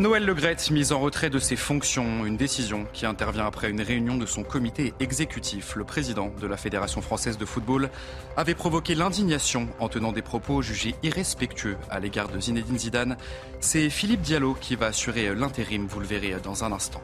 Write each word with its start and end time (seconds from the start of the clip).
Noël 0.00 0.24
Legrette, 0.24 0.70
mise 0.70 0.92
en 0.92 0.98
retrait 0.98 1.28
de 1.28 1.38
ses 1.38 1.56
fonctions, 1.56 2.24
une 2.24 2.38
décision 2.38 2.86
qui 2.94 3.04
intervient 3.04 3.44
après 3.44 3.68
une 3.68 3.82
réunion 3.82 4.16
de 4.16 4.24
son 4.24 4.44
comité 4.44 4.94
exécutif. 4.98 5.76
Le 5.76 5.84
président 5.84 6.32
de 6.40 6.46
la 6.46 6.56
Fédération 6.56 7.02
française 7.02 7.36
de 7.36 7.44
football 7.44 7.90
avait 8.34 8.54
provoqué 8.54 8.94
l'indignation 8.94 9.68
en 9.78 9.90
tenant 9.90 10.12
des 10.12 10.22
propos 10.22 10.62
jugés 10.62 10.94
irrespectueux 11.02 11.76
à 11.90 12.00
l'égard 12.00 12.28
de 12.28 12.40
Zinedine 12.40 12.78
Zidane. 12.78 13.18
C'est 13.60 13.90
Philippe 13.90 14.22
Diallo 14.22 14.56
qui 14.58 14.74
va 14.74 14.86
assurer 14.86 15.34
l'intérim, 15.34 15.86
vous 15.86 16.00
le 16.00 16.06
verrez 16.06 16.34
dans 16.42 16.64
un 16.64 16.72
instant. 16.72 17.02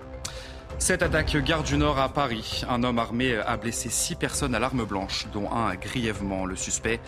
Cette 0.79 1.03
attaque 1.03 1.37
gare 1.45 1.65
du 1.65 1.77
Nord 1.77 1.99
à 1.99 2.09
Paris, 2.09 2.63
un 2.67 2.83
homme 2.83 2.99
armé 2.99 3.37
a 3.37 3.59
blessé 3.59 3.91
six 3.91 4.15
personnes 4.15 4.55
à 4.55 4.59
l'arme 4.59 4.87
blanche, 4.87 5.27
dont 5.35 5.53
un 5.53 5.75
grièvement. 5.75 6.47
Le 6.47 6.57
suspect 6.57 7.01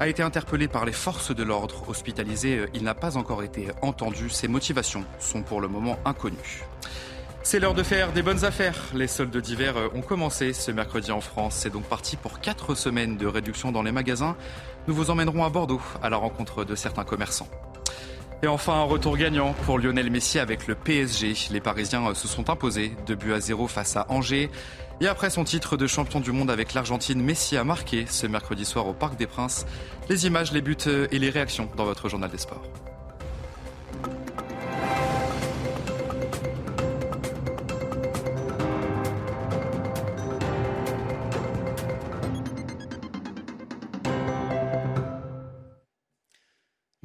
a 0.00 0.08
été 0.08 0.22
interpellé 0.22 0.68
par 0.68 0.84
les 0.84 0.92
forces 0.92 1.34
de 1.34 1.42
l'ordre. 1.42 1.88
Hospitalisé, 1.88 2.66
il 2.74 2.84
n'a 2.84 2.94
pas 2.94 3.16
encore 3.16 3.42
été 3.42 3.68
entendu. 3.82 4.28
Ses 4.28 4.48
motivations 4.48 5.04
sont 5.18 5.42
pour 5.42 5.60
le 5.60 5.68
moment 5.68 5.98
inconnues. 6.04 6.64
C'est 7.42 7.60
l'heure 7.60 7.74
de 7.74 7.84
faire 7.84 8.12
des 8.12 8.22
bonnes 8.22 8.44
affaires. 8.44 8.76
Les 8.92 9.06
soldes 9.06 9.36
d'hiver 9.36 9.74
ont 9.94 10.02
commencé 10.02 10.52
ce 10.52 10.72
mercredi 10.72 11.12
en 11.12 11.20
France. 11.20 11.54
C'est 11.54 11.70
donc 11.70 11.84
parti 11.84 12.16
pour 12.16 12.40
quatre 12.40 12.74
semaines 12.74 13.16
de 13.16 13.26
réduction 13.26 13.70
dans 13.70 13.82
les 13.82 13.92
magasins. 13.92 14.36
Nous 14.88 14.94
vous 14.94 15.10
emmènerons 15.10 15.44
à 15.44 15.48
Bordeaux 15.48 15.80
à 16.02 16.10
la 16.10 16.16
rencontre 16.16 16.64
de 16.64 16.74
certains 16.74 17.04
commerçants. 17.04 17.48
Et 18.42 18.48
enfin, 18.48 18.74
un 18.74 18.84
retour 18.84 19.16
gagnant 19.16 19.54
pour 19.64 19.78
Lionel 19.78 20.10
Messi 20.10 20.38
avec 20.38 20.66
le 20.66 20.74
PSG. 20.74 21.34
Les 21.50 21.60
Parisiens 21.60 22.14
se 22.14 22.28
sont 22.28 22.50
imposés 22.50 22.92
2 23.06 23.14
buts 23.14 23.32
à 23.32 23.40
0 23.40 23.66
face 23.66 23.96
à 23.96 24.06
Angers. 24.10 24.50
Et 25.00 25.08
après 25.08 25.30
son 25.30 25.44
titre 25.44 25.76
de 25.76 25.86
champion 25.86 26.20
du 26.20 26.32
monde 26.32 26.50
avec 26.50 26.74
l'Argentine, 26.74 27.22
Messi 27.22 27.56
a 27.56 27.64
marqué 27.64 28.04
ce 28.06 28.26
mercredi 28.26 28.66
soir 28.66 28.86
au 28.86 28.92
Parc 28.92 29.16
des 29.16 29.26
Princes. 29.26 29.66
Les 30.10 30.26
images, 30.26 30.52
les 30.52 30.60
buts 30.60 30.76
et 31.10 31.18
les 31.18 31.30
réactions 31.30 31.68
dans 31.76 31.84
votre 31.84 32.08
journal 32.08 32.30
des 32.30 32.38
sports. 32.38 32.62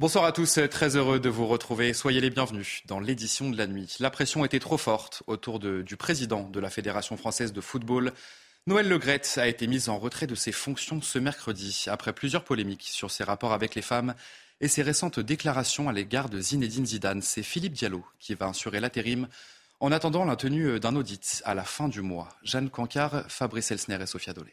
Bonsoir 0.02 0.24
à 0.24 0.32
tous, 0.32 0.58
très 0.68 0.96
heureux 0.96 1.20
de 1.20 1.28
vous 1.28 1.46
retrouver. 1.46 1.92
Soyez 1.92 2.20
les 2.20 2.30
bienvenus 2.30 2.82
dans 2.86 2.98
l'édition 2.98 3.50
de 3.50 3.56
la 3.56 3.68
nuit. 3.68 3.94
La 4.00 4.10
pression 4.10 4.44
était 4.44 4.58
trop 4.58 4.76
forte 4.76 5.22
autour 5.28 5.60
du 5.60 5.96
président 5.96 6.42
de 6.50 6.58
la 6.58 6.70
Fédération 6.70 7.16
française 7.16 7.52
de 7.52 7.60
football. 7.60 8.12
Noël 8.66 8.88
Legrette 8.88 9.38
a 9.40 9.46
été 9.46 9.68
mise 9.68 9.88
en 9.88 10.00
retrait 10.00 10.26
de 10.26 10.34
ses 10.34 10.50
fonctions 10.50 11.00
ce 11.00 11.20
mercredi 11.20 11.84
après 11.86 12.12
plusieurs 12.12 12.42
polémiques 12.42 12.88
sur 12.88 13.12
ses 13.12 13.22
rapports 13.22 13.52
avec 13.52 13.76
les 13.76 13.80
femmes 13.80 14.16
et 14.60 14.66
ses 14.66 14.82
récentes 14.82 15.20
déclarations 15.20 15.88
à 15.88 15.92
l'égard 15.92 16.28
de 16.28 16.40
Zinedine 16.40 16.84
Zidane. 16.84 17.22
C'est 17.22 17.44
Philippe 17.44 17.74
Diallo 17.74 18.04
qui 18.18 18.34
va 18.34 18.48
assurer 18.48 18.80
l'intérim 18.80 19.28
en 19.78 19.92
attendant 19.92 20.24
la 20.24 20.34
tenue 20.34 20.80
d'un 20.80 20.96
audit 20.96 21.42
à 21.44 21.54
la 21.54 21.62
fin 21.62 21.86
du 21.86 22.00
mois. 22.00 22.28
Jeanne 22.42 22.70
Cancard, 22.70 23.26
Fabrice 23.28 23.70
Elsner 23.70 24.02
et 24.02 24.06
Sophia 24.06 24.32
Dolé. 24.32 24.50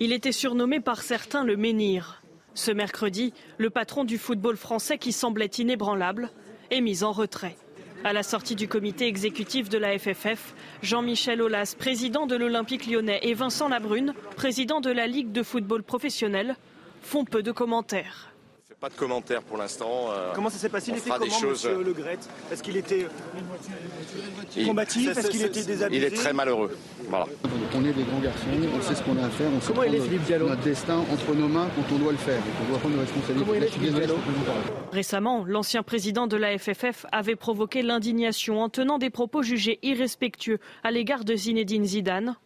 Il 0.00 0.12
était 0.12 0.32
surnommé 0.32 0.80
par 0.80 1.00
certains 1.00 1.44
le 1.44 1.56
menhir. 1.56 2.20
Ce 2.56 2.70
mercredi, 2.70 3.34
le 3.58 3.68
patron 3.68 4.04
du 4.04 4.16
football 4.16 4.56
français 4.56 4.96
qui 4.96 5.12
semblait 5.12 5.44
inébranlable 5.44 6.30
est 6.70 6.80
mis 6.80 7.04
en 7.04 7.12
retrait. 7.12 7.54
À 8.02 8.14
la 8.14 8.22
sortie 8.22 8.54
du 8.54 8.66
comité 8.66 9.06
exécutif 9.06 9.68
de 9.68 9.76
la 9.76 9.98
FFF, 9.98 10.54
Jean-Michel 10.82 11.42
Aulas, 11.42 11.76
président 11.78 12.26
de 12.26 12.34
l'Olympique 12.34 12.86
lyonnais, 12.86 13.20
et 13.22 13.34
Vincent 13.34 13.68
Labrune, 13.68 14.14
président 14.36 14.80
de 14.80 14.90
la 14.90 15.06
Ligue 15.06 15.32
de 15.32 15.42
football 15.42 15.82
professionnel, 15.82 16.56
font 17.02 17.26
peu 17.26 17.42
de 17.42 17.52
commentaires. 17.52 18.32
Pas 18.78 18.90
de 18.90 18.94
commentaires 18.94 19.42
pour 19.42 19.56
l'instant. 19.56 20.10
Euh, 20.10 20.32
comment 20.34 20.50
ça 20.50 20.58
s'est 20.58 20.68
passé 20.68 20.90
Il 20.90 20.98
était 20.98 21.08
comment, 21.08 21.24
choses... 21.30 21.64
Monsieur 21.64 21.82
Le 21.82 21.92
Gret 21.94 22.18
Est-ce 22.52 22.62
qu'il 22.62 22.76
était 22.76 23.06
combatif 24.66 25.16
Est-ce 25.16 25.28
qu'il 25.30 25.42
était 25.42 25.62
désabusé 25.62 25.98
Il 25.98 26.04
est 26.04 26.14
très 26.14 26.34
malheureux. 26.34 26.76
Voilà. 27.08 27.26
on 27.74 27.84
est 27.86 27.92
des 27.92 28.02
grands 28.02 28.20
garçons, 28.20 28.46
on 28.74 28.82
sait 28.82 28.94
ce 28.94 29.02
qu'on 29.02 29.16
a 29.16 29.26
à 29.26 29.30
faire, 29.30 29.48
on 29.56 29.60
sait 29.62 29.68
comment 29.68 29.82
il 29.84 29.94
est, 29.94 30.00
Philippe 30.00 30.24
Diallo 30.24 30.48
notre 30.50 30.60
destin 30.60 30.98
entre 30.98 31.34
nos 31.34 31.48
mains 31.48 31.68
quand 31.74 31.94
on 31.94 31.98
doit 31.98 32.12
le 32.12 32.18
faire. 32.18 32.42
On 32.66 32.70
doit 32.70 32.78
prendre 32.78 32.96
nos 32.96 33.00
responsabilités. 33.00 33.46
Comment 33.46 33.58
il 33.58 33.64
est, 33.64 33.68
Philippe 33.68 33.94
Diallo 33.94 34.18
Récemment, 34.92 35.44
l'ancien 35.46 35.82
président 35.82 36.26
de 36.26 36.36
la 36.36 36.58
FFF 36.58 37.06
avait 37.12 37.36
provoqué 37.36 37.80
l'indignation 37.80 38.60
en 38.60 38.68
tenant 38.68 38.98
des 38.98 39.10
propos 39.10 39.42
jugés 39.42 39.78
irrespectueux 39.82 40.58
à 40.84 40.90
l'égard 40.90 41.24
de 41.24 41.34
Zinedine 41.34 41.86
Zidane, 41.86 42.36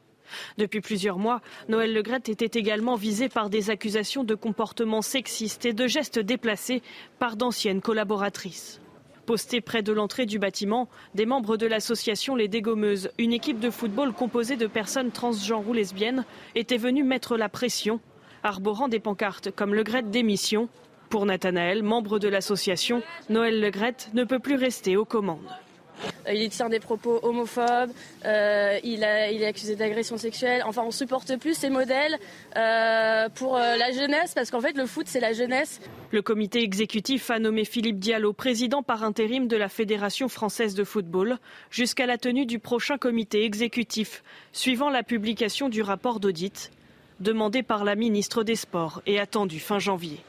depuis 0.59 0.81
plusieurs 0.81 1.19
mois, 1.19 1.41
Noël 1.69 1.93
Legrette 1.93 2.29
était 2.29 2.59
également 2.59 2.97
visé 2.97 3.29
par 3.29 3.51
des 3.51 3.71
accusations 3.71 4.25
de 4.25 4.35
comportements 4.35 5.03
sexistes 5.03 5.67
et 5.67 5.73
de 5.73 5.87
gestes 5.87 6.19
déplacés 6.19 6.83
par 7.19 7.37
d'anciennes 7.37 7.81
collaboratrices. 7.81 8.81
Postés 9.27 9.61
près 9.61 9.83
de 9.83 9.93
l'entrée 9.93 10.27
du 10.27 10.39
bâtiment, 10.39 10.89
des 11.15 11.27
membres 11.27 11.57
de 11.57 11.67
l'association 11.67 12.35
Les 12.35 12.49
Dégommeuses, 12.49 13.11
une 13.19 13.33
équipe 13.33 13.61
de 13.61 13.71
football 13.71 14.13
composée 14.13 14.57
de 14.57 14.67
personnes 14.67 15.13
transgenres 15.13 15.69
ou 15.69 15.73
lesbiennes, 15.73 16.25
étaient 16.55 16.77
venus 16.77 17.05
mettre 17.05 17.37
la 17.37 17.49
pression, 17.49 18.01
arborant 18.43 18.89
des 18.89 18.99
pancartes 18.99 19.51
comme 19.51 19.75
Legrette 19.75 20.11
démission. 20.11 20.69
Pour 21.11 21.27
Nathanaël, 21.27 21.83
membre 21.83 22.19
de 22.19 22.29
l'association, 22.29 23.03
Noël 23.29 23.61
Legrette 23.61 24.11
ne 24.15 24.25
peut 24.25 24.39
plus 24.39 24.57
rester 24.57 24.97
aux 24.97 25.05
commandes. 25.05 25.39
Euh, 26.27 26.33
il 26.33 26.51
tient 26.51 26.69
des 26.69 26.81
propos 26.81 27.19
homophobes, 27.23 27.91
euh, 28.25 28.79
il, 28.85 29.03
est 29.03 29.47
accusé 29.47 29.77
d'agression 29.77 30.17
sexuelle. 30.17 30.63
Enfin, 30.67 30.83
on 30.85 30.91
supporte 30.91 31.37
plus 31.39 31.55
ces 31.55 31.71
modèles 31.71 32.19
euh, 32.57 33.29
pour 33.35 33.57
la 33.57 33.91
jeunesse, 33.93 34.35
parce 34.35 34.51
qu'en 34.51 34.61
fait, 34.61 34.77
le 34.77 34.87
foot, 34.87 35.07
c'est 35.09 35.21
la 35.21 35.33
jeunesse. 35.33 35.81
Le 36.11 36.23
comité 36.23 36.63
exécutif 36.63 37.31
a 37.31 37.39
nommé 37.39 37.65
Philippe 37.65 37.99
Diallo 37.99 38.33
président 38.33 38.83
par 38.83 39.05
intérim 39.05 39.49
de 39.49 39.57
la 39.57 39.69
Fédération 39.69 40.29
française 40.29 40.75
de 40.75 40.85
football 40.85 41.39
jusqu'à 41.71 42.07
la 42.07 42.19
tenue 42.19 42.47
du 42.47 42.59
prochain 42.59 42.99
comité 42.99 43.45
exécutif, 43.45 44.23
suivant 44.53 44.91
la 44.91 45.03
publication 45.03 45.69
du 45.69 45.83
rapport 45.83 46.21
d'audit 46.21 46.71
demandé 47.21 47.63
par 47.63 47.85
la 47.85 47.95
ministre 47.95 48.43
des 48.43 48.57
Sports 48.57 49.03
et 49.07 49.21
attendu 49.21 49.61
fin 49.61 49.79
janvier. 49.79 50.21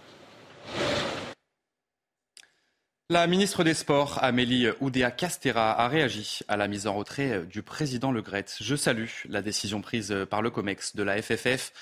La 3.11 3.27
ministre 3.27 3.65
des 3.65 3.73
Sports, 3.73 4.23
Amélie 4.23 4.67
Oudéa-Castera, 4.79 5.77
a 5.77 5.89
réagi 5.89 6.39
à 6.47 6.55
la 6.55 6.69
mise 6.69 6.87
en 6.87 6.95
retrait 6.95 7.45
du 7.45 7.61
président 7.61 8.13
Le 8.13 8.21
Gret. 8.21 8.45
Je 8.61 8.73
salue 8.73 9.09
la 9.27 9.41
décision 9.41 9.81
prise 9.81 10.15
par 10.29 10.41
le 10.41 10.49
COMEX 10.49 10.95
de 10.95 11.03
la 11.03 11.21
FFF 11.21 11.73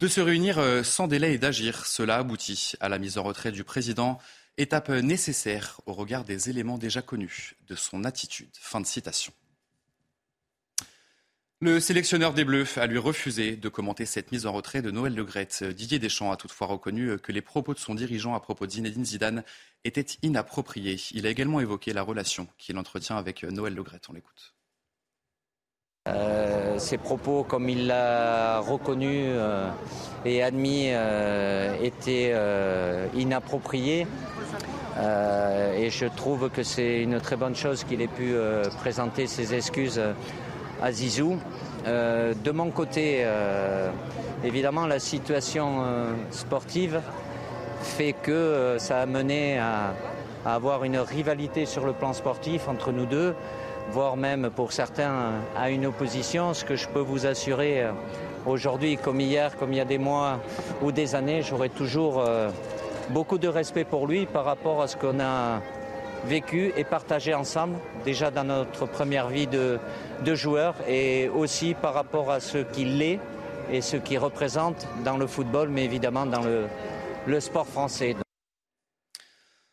de 0.00 0.08
se 0.08 0.22
réunir 0.22 0.58
sans 0.82 1.06
délai 1.06 1.34
et 1.34 1.38
d'agir. 1.38 1.84
Cela 1.84 2.16
aboutit 2.16 2.72
à 2.80 2.88
la 2.88 2.98
mise 2.98 3.18
en 3.18 3.24
retrait 3.24 3.52
du 3.52 3.62
président, 3.62 4.16
étape 4.56 4.88
nécessaire 4.88 5.82
au 5.84 5.92
regard 5.92 6.24
des 6.24 6.48
éléments 6.48 6.78
déjà 6.78 7.02
connus 7.02 7.56
de 7.68 7.74
son 7.74 8.04
attitude. 8.04 8.48
Fin 8.58 8.80
de 8.80 8.86
citation. 8.86 9.34
Le 11.62 11.78
sélectionneur 11.78 12.32
des 12.32 12.44
Bleus 12.44 12.78
a 12.78 12.86
lui 12.86 12.96
refusé 12.96 13.54
de 13.54 13.68
commenter 13.68 14.06
cette 14.06 14.32
mise 14.32 14.46
en 14.46 14.52
retrait 14.52 14.80
de 14.80 14.90
Noël 14.90 15.14
Legrette. 15.14 15.62
Didier 15.62 15.98
Deschamps 15.98 16.32
a 16.32 16.36
toutefois 16.38 16.66
reconnu 16.66 17.18
que 17.18 17.32
les 17.32 17.42
propos 17.42 17.74
de 17.74 17.78
son 17.78 17.94
dirigeant 17.94 18.34
à 18.34 18.40
propos 18.40 18.66
de 18.66 18.70
Zinedine 18.70 19.04
Zidane 19.04 19.44
étaient 19.84 20.06
inappropriés. 20.22 20.96
Il 21.12 21.26
a 21.26 21.28
également 21.28 21.60
évoqué 21.60 21.92
la 21.92 22.00
relation 22.00 22.48
qu'il 22.56 22.78
entretient 22.78 23.18
avec 23.18 23.42
Noël 23.42 23.74
Legrette. 23.74 24.08
On 24.08 24.14
l'écoute. 24.14 24.54
Euh, 26.08 26.78
ces 26.78 26.96
propos, 26.96 27.44
comme 27.44 27.68
il 27.68 27.88
l'a 27.88 28.60
reconnu 28.60 29.24
euh, 29.26 29.68
et 30.24 30.42
admis, 30.42 30.86
euh, 30.92 31.76
étaient 31.82 32.34
inappropriés. 33.14 34.06
et 34.96 35.90
je 35.90 36.06
trouve 36.16 36.48
que 36.48 36.62
c'est 36.62 37.02
une 37.02 37.20
très 37.20 37.36
bonne 37.36 37.54
chose 37.54 37.84
qu'il 37.84 38.00
ait 38.00 38.08
pu 38.08 38.32
présenter 38.78 39.26
ses 39.26 39.52
excuses 39.52 40.00
à. 40.82 40.90
Euh, 41.86 42.34
de 42.44 42.50
mon 42.50 42.70
côté, 42.70 43.20
euh, 43.20 43.90
évidemment, 44.44 44.86
la 44.86 44.98
situation 44.98 45.82
euh, 45.82 46.12
sportive 46.30 47.00
fait 47.82 48.12
que 48.12 48.76
ça 48.78 49.00
a 49.00 49.06
mené 49.06 49.58
à, 49.58 49.94
avoir 50.44 50.84
une 50.84 50.98
rivalité 50.98 51.66
sur 51.66 51.84
le 51.84 51.92
plan 51.92 52.12
sportif 52.12 52.68
entre 52.68 52.92
nous 52.92 53.06
deux, 53.06 53.34
voire 53.92 54.16
même 54.16 54.50
pour 54.54 54.72
certains 54.72 55.32
à 55.56 55.70
une 55.70 55.86
opposition. 55.86 56.54
Ce 56.54 56.64
que 56.64 56.76
je 56.76 56.88
peux 56.88 57.00
vous 57.00 57.26
assurer 57.26 57.84
aujourd'hui, 58.46 58.96
comme 58.96 59.20
hier, 59.20 59.56
comme 59.58 59.72
il 59.72 59.76
y 59.76 59.80
a 59.80 59.86
des 59.86 59.98
mois 59.98 60.40
ou 60.82 60.92
des 60.92 61.14
années, 61.14 61.42
j'aurai 61.42 61.68
toujours 61.68 62.24
beaucoup 63.10 63.36
de 63.36 63.48
respect 63.48 63.84
pour 63.84 64.06
lui 64.06 64.24
par 64.24 64.46
rapport 64.46 64.80
à 64.80 64.88
ce 64.88 64.96
qu'on 64.96 65.20
a 65.20 65.60
vécu 66.24 66.72
et 66.76 66.84
partagé 66.84 67.34
ensemble, 67.34 67.76
déjà 68.04 68.30
dans 68.30 68.44
notre 68.44 68.86
première 68.86 69.28
vie 69.28 69.46
de, 69.46 69.78
de 70.24 70.34
joueur, 70.34 70.74
et 70.88 71.28
aussi 71.28 71.74
par 71.74 71.94
rapport 71.94 72.30
à 72.30 72.40
ce 72.40 72.58
qu'il 72.58 73.02
est 73.02 73.18
et 73.70 73.80
ce 73.80 73.96
qu'il 73.96 74.18
représente 74.18 74.86
dans 75.04 75.16
le 75.16 75.26
football, 75.26 75.68
mais 75.68 75.84
évidemment 75.84 76.26
dans 76.26 76.42
le, 76.42 76.66
le 77.26 77.40
sport 77.40 77.66
français. 77.66 78.16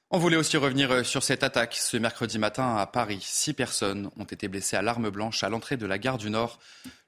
On 0.09 0.19
voulait 0.19 0.37
aussi 0.37 0.55
revenir 0.55 0.89
euh, 0.89 1.03
sur 1.03 1.21
cette 1.21 1.43
attaque 1.43 1.75
ce 1.75 1.97
mercredi 1.97 2.39
matin 2.39 2.77
à 2.77 2.87
Paris. 2.87 3.19
Six 3.21 3.53
personnes 3.53 4.09
ont 4.17 4.23
été 4.23 4.47
blessées 4.47 4.77
à 4.77 4.81
l'arme 4.81 5.09
blanche 5.09 5.43
à 5.43 5.49
l'entrée 5.49 5.75
de 5.75 5.85
la 5.85 5.97
gare 5.97 6.17
du 6.17 6.29
Nord. 6.29 6.59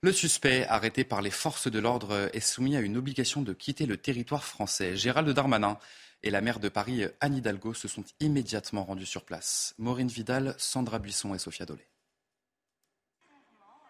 Le 0.01 0.11
suspect, 0.11 0.65
arrêté 0.67 1.05
par 1.05 1.21
les 1.21 1.31
forces 1.31 1.71
de 1.71 1.79
l'ordre, 1.79 2.29
est 2.33 2.41
soumis 2.41 2.75
à 2.75 2.81
une 2.81 2.97
obligation 2.97 3.41
de 3.41 3.53
quitter 3.53 3.85
le 3.85 3.95
territoire 3.95 4.43
français. 4.43 4.97
Gérald 4.97 5.29
Darmanin 5.29 5.77
et 6.23 6.29
la 6.29 6.41
maire 6.41 6.59
de 6.59 6.69
Paris, 6.69 7.03
Anne 7.21 7.35
Hidalgo, 7.35 7.73
se 7.73 7.87
sont 7.87 8.03
immédiatement 8.19 8.83
rendus 8.83 9.05
sur 9.05 9.23
place. 9.23 9.73
Maureen 9.77 10.07
Vidal, 10.07 10.55
Sandra 10.57 10.99
Buisson 10.99 11.33
et 11.33 11.39
Sophia 11.39 11.65
Dolé. 11.65 11.87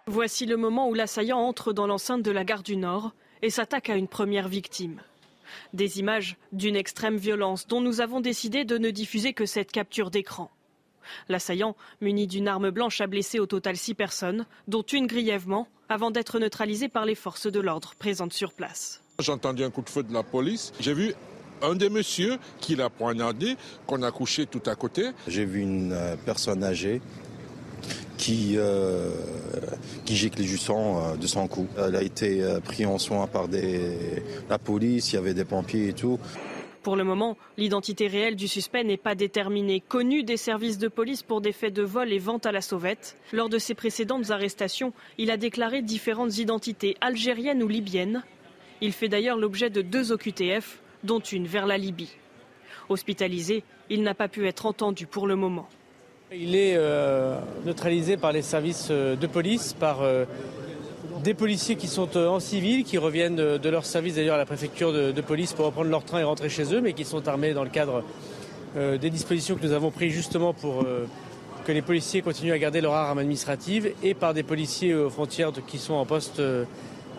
Voici 0.07 0.45
le 0.45 0.57
moment 0.57 0.89
où 0.89 0.93
l'assaillant 0.93 1.39
entre 1.39 1.73
dans 1.73 1.87
l'enceinte 1.87 2.23
de 2.23 2.31
la 2.31 2.43
gare 2.43 2.63
du 2.63 2.77
Nord 2.77 3.13
et 3.41 3.49
s'attaque 3.49 3.89
à 3.89 3.95
une 3.95 4.07
première 4.07 4.47
victime. 4.47 5.01
Des 5.73 5.99
images 5.99 6.37
d'une 6.51 6.75
extrême 6.75 7.17
violence 7.17 7.67
dont 7.67 7.81
nous 7.81 8.01
avons 8.01 8.19
décidé 8.19 8.65
de 8.65 8.77
ne 8.77 8.91
diffuser 8.91 9.33
que 9.33 9.45
cette 9.45 9.71
capture 9.71 10.11
d'écran. 10.11 10.51
L'assaillant, 11.27 11.75
muni 12.01 12.27
d'une 12.27 12.47
arme 12.47 12.69
blanche, 12.69 13.01
a 13.01 13.07
blessé 13.07 13.39
au 13.39 13.45
total 13.45 13.77
six 13.77 13.95
personnes, 13.95 14.45
dont 14.67 14.83
une 14.83 15.07
grièvement, 15.07 15.67
avant 15.89 16.11
d'être 16.11 16.39
neutralisé 16.39 16.87
par 16.87 17.05
les 17.05 17.15
forces 17.15 17.47
de 17.47 17.59
l'ordre 17.59 17.95
présentes 17.97 18.33
sur 18.33 18.53
place. 18.53 19.01
J'ai 19.19 19.31
entendu 19.31 19.63
un 19.63 19.71
coup 19.71 19.81
de 19.81 19.89
feu 19.89 20.03
de 20.03 20.13
la 20.13 20.23
police. 20.23 20.71
J'ai 20.79 20.93
vu 20.93 21.13
un 21.61 21.75
des 21.75 21.89
messieurs 21.89 22.37
qui 22.59 22.75
l'a 22.75 22.89
poignardé, 22.89 23.55
qu'on 23.87 24.03
a 24.03 24.11
couché 24.11 24.45
tout 24.45 24.63
à 24.65 24.75
côté. 24.75 25.09
J'ai 25.27 25.45
vu 25.45 25.61
une 25.61 25.93
euh, 25.93 26.15
personne 26.25 26.63
âgée 26.63 27.01
qui, 28.19 28.55
euh, 28.57 29.09
qui 30.05 30.15
gicle 30.15 30.41
du 30.41 30.57
sang 30.57 31.01
euh, 31.01 31.15
de 31.15 31.25
son 31.25 31.47
cou. 31.47 31.67
Elle 31.77 31.95
a 31.95 32.03
été 32.03 32.43
euh, 32.43 32.59
prise 32.59 32.85
en 32.85 32.99
soin 32.99 33.25
par 33.25 33.47
des, 33.47 34.21
la 34.49 34.59
police, 34.59 35.11
il 35.11 35.15
y 35.15 35.17
avait 35.17 35.33
des 35.33 35.45
pompiers 35.45 35.87
et 35.87 35.93
tout. 35.93 36.19
Pour 36.83 36.95
le 36.95 37.03
moment, 37.03 37.37
l'identité 37.57 38.07
réelle 38.07 38.35
du 38.35 38.47
suspect 38.47 38.83
n'est 38.83 38.97
pas 38.97 39.15
déterminée. 39.15 39.81
Connu 39.81 40.23
des 40.23 40.37
services 40.37 40.77
de 40.77 40.87
police 40.87 41.23
pour 41.23 41.41
des 41.41 41.51
faits 41.51 41.73
de 41.73 41.81
vol 41.81 42.11
et 42.11 42.19
vente 42.19 42.45
à 42.45 42.51
la 42.51 42.61
sauvette, 42.61 43.17
lors 43.31 43.49
de 43.49 43.57
ses 43.57 43.73
précédentes 43.73 44.31
arrestations, 44.31 44.93
il 45.17 45.31
a 45.31 45.37
déclaré 45.37 45.81
différentes 45.81 46.37
identités 46.37 46.95
algériennes 47.01 47.63
ou 47.63 47.67
libyennes. 47.67 48.23
Il 48.81 48.93
fait 48.93 49.09
d'ailleurs 49.09 49.37
l'objet 49.37 49.69
de 49.69 49.81
deux 49.81 50.11
OQTF, 50.11 50.79
dont 51.03 51.19
une 51.19 51.47
vers 51.47 51.65
la 51.65 51.77
Libye. 51.77 52.09
Hospitalisé, 52.89 53.63
il 53.89 54.03
n'a 54.03 54.13
pas 54.13 54.27
pu 54.27 54.47
être 54.47 54.65
entendu 54.65 55.05
pour 55.05 55.27
le 55.27 55.35
moment. 55.35 55.67
Il 56.31 56.55
est 56.55 56.75
euh, 56.75 57.39
neutralisé 57.65 58.15
par 58.15 58.31
les 58.31 58.43
services 58.43 58.89
euh, 58.91 59.15
de 59.15 59.25
police, 59.25 59.73
par 59.73 60.03
euh, 60.03 60.25
des 61.23 61.33
policiers 61.33 61.75
qui 61.75 61.87
sont 61.87 62.17
en 62.17 62.39
civil, 62.39 62.83
qui 62.83 62.99
reviennent 62.99 63.35
de 63.35 63.69
leur 63.69 63.83
service 63.83 64.15
d'ailleurs 64.15 64.35
à 64.35 64.37
la 64.37 64.45
préfecture 64.45 64.93
de, 64.93 65.21
police 65.21 65.53
pour 65.53 65.65
reprendre 65.65 65.89
leur 65.89 66.05
train 66.05 66.19
et 66.19 66.23
rentrer 66.23 66.49
chez 66.49 66.73
eux, 66.73 66.81
mais 66.81 66.93
qui 66.93 67.03
sont 67.03 67.27
armés 67.27 67.53
dans 67.53 67.63
le 67.63 67.69
cadre 67.69 68.03
des 68.75 69.09
dispositions 69.09 69.55
que 69.55 69.65
nous 69.65 69.73
avons 69.73 69.91
prises 69.91 70.13
justement 70.13 70.53
pour 70.53 70.85
que 71.65 71.71
les 71.73 71.81
policiers 71.81 72.21
continuent 72.21 72.53
à 72.53 72.59
garder 72.59 72.79
leur 72.79 72.93
arme 72.93 73.17
administrative 73.17 73.91
et 74.01 74.13
par 74.13 74.33
des 74.33 74.43
policiers 74.43 74.95
aux 74.95 75.09
frontières 75.09 75.51
qui 75.67 75.77
sont 75.77 75.95
en 75.95 76.05
poste 76.05 76.41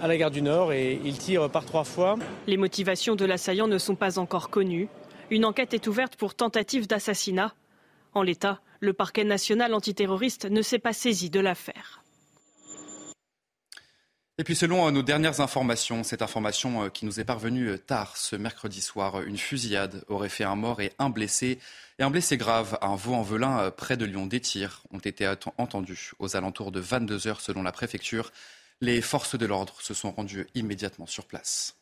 à 0.00 0.08
la 0.08 0.16
gare 0.16 0.30
du 0.30 0.42
Nord 0.42 0.72
et 0.72 1.00
ils 1.04 1.18
tirent 1.18 1.50
par 1.50 1.64
trois 1.64 1.84
fois. 1.84 2.16
Les 2.46 2.56
motivations 2.56 3.16
de 3.16 3.24
l'assaillant 3.24 3.68
ne 3.68 3.78
sont 3.78 3.96
pas 3.96 4.18
encore 4.18 4.50
connues. 4.50 4.88
Une 5.30 5.44
enquête 5.44 5.74
est 5.74 5.86
ouverte 5.86 6.16
pour 6.16 6.34
tentative 6.34 6.86
d'assassinat. 6.86 7.54
En 8.14 8.22
l'état, 8.22 8.60
le 8.80 8.92
parquet 8.92 9.24
national 9.24 9.74
antiterroriste 9.74 10.46
ne 10.46 10.62
s'est 10.62 10.78
pas 10.78 10.92
saisi 10.92 11.30
de 11.30 11.40
l'affaire. 11.40 12.02
Et 14.38 14.42
puis 14.42 14.56
selon 14.56 14.88
euh, 14.88 14.90
nos 14.90 15.02
dernières 15.02 15.40
informations, 15.40 16.02
cette 16.02 16.22
information 16.22 16.84
euh, 16.84 16.88
qui 16.88 17.04
nous 17.04 17.20
est 17.20 17.24
parvenue 17.24 17.68
euh, 17.68 17.76
tard 17.76 18.16
ce 18.16 18.36
mercredi 18.36 18.80
soir, 18.80 19.20
une 19.20 19.36
fusillade 19.36 20.02
aurait 20.08 20.30
fait 20.30 20.44
un 20.44 20.56
mort 20.56 20.80
et 20.80 20.94
un 20.98 21.10
blessé. 21.10 21.58
Et 21.98 22.02
un 22.02 22.10
blessé 22.10 22.38
grave 22.38 22.78
à 22.80 22.86
un 22.86 22.96
Vaux-en-Velin 22.96 23.70
près 23.70 23.98
de 23.98 24.06
Lyon. 24.06 24.26
Des 24.26 24.40
tirs 24.40 24.82
ont 24.92 24.98
été 24.98 25.30
entendus 25.58 26.12
aux 26.18 26.36
alentours 26.36 26.72
de 26.72 26.80
22 26.80 27.26
heures 27.26 27.42
selon 27.42 27.62
la 27.62 27.72
préfecture. 27.72 28.32
Les 28.82 29.02
forces 29.02 29.36
de 29.36 29.44
l'ordre 29.44 29.74
se 29.80 29.92
sont 29.92 30.10
rendues 30.10 30.46
immédiatement 30.54 31.06
sur 31.06 31.26
place. 31.26 31.76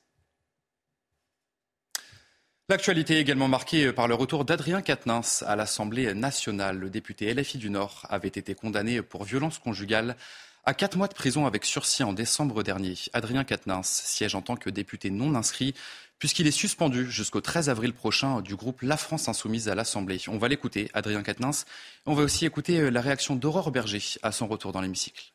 L'actualité 2.69 3.17
est 3.17 3.21
également 3.21 3.49
marquée 3.49 3.93
par 3.93 4.09
le 4.09 4.15
retour 4.15 4.45
d'Adrien 4.45 4.83
Quatennens 4.83 5.43
à 5.47 5.56
l'Assemblée 5.56 6.12
nationale. 6.12 6.77
Le 6.77 6.91
député 6.91 7.33
LFI 7.33 7.56
du 7.56 7.71
Nord 7.71 8.05
avait 8.11 8.29
été 8.29 8.55
condamné 8.55 9.00
pour 9.00 9.25
violence 9.25 9.59
conjugale 9.59 10.17
à 10.65 10.75
quatre 10.75 10.99
mois 10.99 11.09
de 11.09 11.15
prison 11.15 11.47
avec 11.47 11.65
sursis 11.65 12.03
en 12.03 12.12
décembre 12.12 12.62
dernier. 12.62 12.95
Adrien 13.15 13.45
Quatennens 13.45 13.89
siège 14.05 14.35
en 14.35 14.43
tant 14.43 14.56
que 14.56 14.69
député 14.69 15.09
non 15.11 15.35
inscrit 15.35 15.75
puisqu'il 16.19 16.47
est 16.47 16.50
suspendu 16.50 17.11
jusqu'au 17.11 17.41
13 17.41 17.71
avril 17.71 17.95
prochain 17.95 18.43
du 18.43 18.55
groupe 18.55 18.83
La 18.83 18.97
France 18.97 19.29
Insoumise 19.29 19.69
à 19.69 19.75
l'Assemblée. 19.75 20.21
On 20.29 20.37
va 20.37 20.49
l'écouter, 20.49 20.91
Adrien 20.93 21.23
Quatennens. 21.23 21.65
On 22.06 22.15
va 22.15 22.25
aussi 22.25 22.45
écouter 22.45 22.91
la 22.91 23.00
réaction 23.00 23.37
d'Aurore 23.37 23.71
Berger 23.71 24.03
à 24.23 24.33
son 24.33 24.47
retour 24.47 24.73
dans 24.73 24.81
l'hémicycle. 24.81 25.33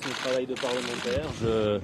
C'est 0.00 0.08
le 0.08 0.14
travail 0.14 0.46
de 0.46 0.54
parlementaire. 0.54 1.80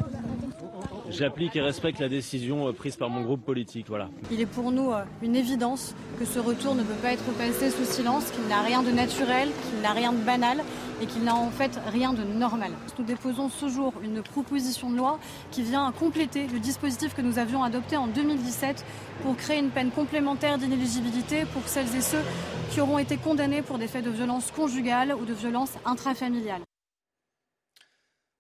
J'applique 1.11 1.57
et 1.57 1.63
respecte 1.63 2.01
la 2.01 2.09
décision 2.09 2.69
euh, 2.69 2.73
prise 2.73 2.97
par 2.97 3.09
mon 3.09 3.23
groupe 3.23 3.43
politique. 3.43 3.87
Voilà. 3.89 4.11
Il 4.31 4.41
est 4.43 4.47
pour 4.47 4.71
nous 4.71 4.93
euh, 4.93 5.05
une 5.23 5.37
évidence 5.37 5.95
que 6.19 6.27
ce 6.27 6.39
retour 6.39 6.75
ne 6.75 6.83
peut 6.83 6.95
pas 7.01 7.13
être 7.13 7.25
passé 7.39 7.71
sous 7.71 7.85
silence, 7.87 8.31
qu'il 8.31 8.47
n'a 8.47 8.61
rien 8.61 8.83
de 8.83 8.91
naturel, 8.91 9.49
qu'il 9.71 9.81
n'a 9.81 9.93
rien 9.93 10.13
de 10.13 10.19
banal 10.19 10.63
et 11.01 11.07
qu'il 11.07 11.25
n'a 11.25 11.35
en 11.35 11.51
fait 11.51 11.81
rien 11.87 12.13
de 12.13 12.25
normal. 12.25 12.73
Nous 12.99 13.05
déposons 13.05 13.49
ce 13.49 13.69
jour 13.69 13.95
une 14.03 14.23
proposition 14.23 14.91
de 14.91 14.97
loi 14.97 15.19
qui 15.51 15.63
vient 15.63 15.91
compléter 15.93 16.47
le 16.47 16.59
dispositif 16.59 17.15
que 17.15 17.23
nous 17.23 17.39
avions 17.39 17.63
adopté 17.63 17.97
en 17.97 18.07
2017 18.09 18.85
pour 19.23 19.35
créer 19.37 19.61
une 19.61 19.71
peine 19.71 19.91
complémentaire 19.91 20.59
d'inéligibilité 20.59 21.45
pour 21.55 21.67
celles 21.67 21.95
et 21.97 22.03
ceux 22.03 22.23
qui 22.71 22.83
auront 22.83 22.99
été 22.99 23.17
condamnés 23.17 23.63
pour 23.63 23.79
des 23.79 23.87
faits 23.87 24.05
de 24.05 24.11
violence 24.11 24.51
conjugale 24.51 25.15
ou 25.19 25.25
de 25.25 25.33
violence 25.33 25.73
intrafamiliale. 25.87 26.61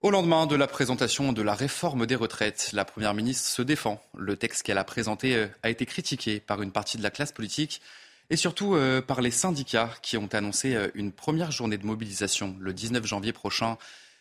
Au 0.00 0.12
lendemain 0.12 0.46
de 0.46 0.54
la 0.54 0.68
présentation 0.68 1.32
de 1.32 1.42
la 1.42 1.54
réforme 1.54 2.06
des 2.06 2.14
retraites, 2.14 2.70
la 2.72 2.84
Première 2.84 3.14
ministre 3.14 3.48
se 3.48 3.62
défend. 3.62 4.00
Le 4.16 4.36
texte 4.36 4.62
qu'elle 4.62 4.78
a 4.78 4.84
présenté 4.84 5.34
euh, 5.34 5.48
a 5.64 5.70
été 5.70 5.86
critiqué 5.86 6.38
par 6.38 6.62
une 6.62 6.70
partie 6.70 6.98
de 6.98 7.02
la 7.02 7.10
classe 7.10 7.32
politique 7.32 7.82
et 8.30 8.36
surtout 8.36 8.76
euh, 8.76 9.02
par 9.02 9.20
les 9.20 9.32
syndicats 9.32 9.90
qui 10.00 10.16
ont 10.16 10.28
annoncé 10.32 10.76
euh, 10.76 10.86
une 10.94 11.10
première 11.10 11.50
journée 11.50 11.78
de 11.78 11.84
mobilisation 11.84 12.54
le 12.60 12.72
19 12.72 13.04
janvier 13.06 13.32
prochain. 13.32 13.76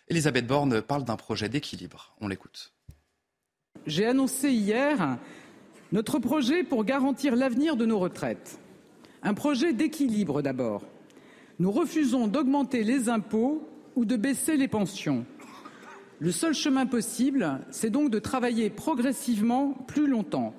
Elisabeth 0.07 0.47
Borne 0.47 0.81
parle 0.81 1.03
d'un 1.03 1.15
projet 1.15 1.47
d'équilibre. 1.47 2.15
On 2.21 2.27
l'écoute. 2.27 2.73
J'ai 3.85 4.07
annoncé 4.07 4.49
hier 4.49 5.19
notre 5.91 6.17
projet 6.17 6.63
pour 6.63 6.85
garantir 6.85 7.35
l'avenir 7.35 7.75
de 7.75 7.85
nos 7.85 7.99
retraites. 7.99 8.57
Un 9.21 9.35
projet 9.35 9.73
d'équilibre 9.73 10.41
d'abord. 10.41 10.81
Nous 11.59 11.71
refusons 11.71 12.25
d'augmenter 12.25 12.83
les 12.83 13.09
impôts 13.09 13.69
ou 13.95 14.05
de 14.05 14.15
baisser 14.15 14.57
les 14.57 14.67
pensions. 14.67 15.23
Le 16.19 16.31
seul 16.31 16.55
chemin 16.55 16.87
possible, 16.87 17.59
c'est 17.69 17.91
donc 17.91 18.09
de 18.09 18.17
travailler 18.17 18.71
progressivement 18.71 19.73
plus 19.87 20.07
longtemps. 20.07 20.55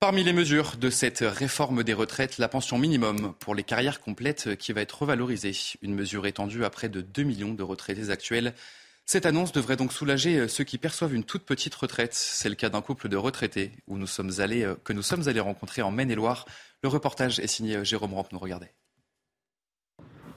Parmi 0.00 0.24
les 0.24 0.32
mesures 0.32 0.76
de 0.78 0.88
cette 0.88 1.18
réforme 1.18 1.82
des 1.82 1.92
retraites, 1.92 2.38
la 2.38 2.48
pension 2.48 2.78
minimum 2.78 3.34
pour 3.40 3.54
les 3.54 3.64
carrières 3.64 4.00
complètes 4.00 4.56
qui 4.56 4.72
va 4.72 4.80
être 4.80 5.02
revalorisée. 5.02 5.52
Une 5.82 5.94
mesure 5.94 6.26
étendue 6.26 6.64
à 6.64 6.70
près 6.70 6.88
de 6.88 7.02
2 7.02 7.24
millions 7.24 7.52
de 7.52 7.62
retraités 7.62 8.08
actuels. 8.08 8.54
Cette 9.04 9.26
annonce 9.26 9.52
devrait 9.52 9.76
donc 9.76 9.92
soulager 9.92 10.48
ceux 10.48 10.64
qui 10.64 10.78
perçoivent 10.78 11.14
une 11.14 11.24
toute 11.24 11.44
petite 11.44 11.74
retraite. 11.74 12.14
C'est 12.14 12.48
le 12.48 12.54
cas 12.54 12.70
d'un 12.70 12.80
couple 12.80 13.08
de 13.08 13.16
retraités 13.16 13.72
allés, 14.38 14.72
que 14.84 14.92
nous 14.94 15.02
sommes 15.02 15.28
allés 15.28 15.40
rencontrer 15.40 15.82
en 15.82 15.90
Maine-et-Loire. 15.90 16.46
Le 16.82 16.88
reportage 16.88 17.38
est 17.38 17.46
signé 17.48 17.84
Jérôme 17.84 18.14
Rampe. 18.14 18.32
Nous 18.32 18.38
regardez. 18.38 18.68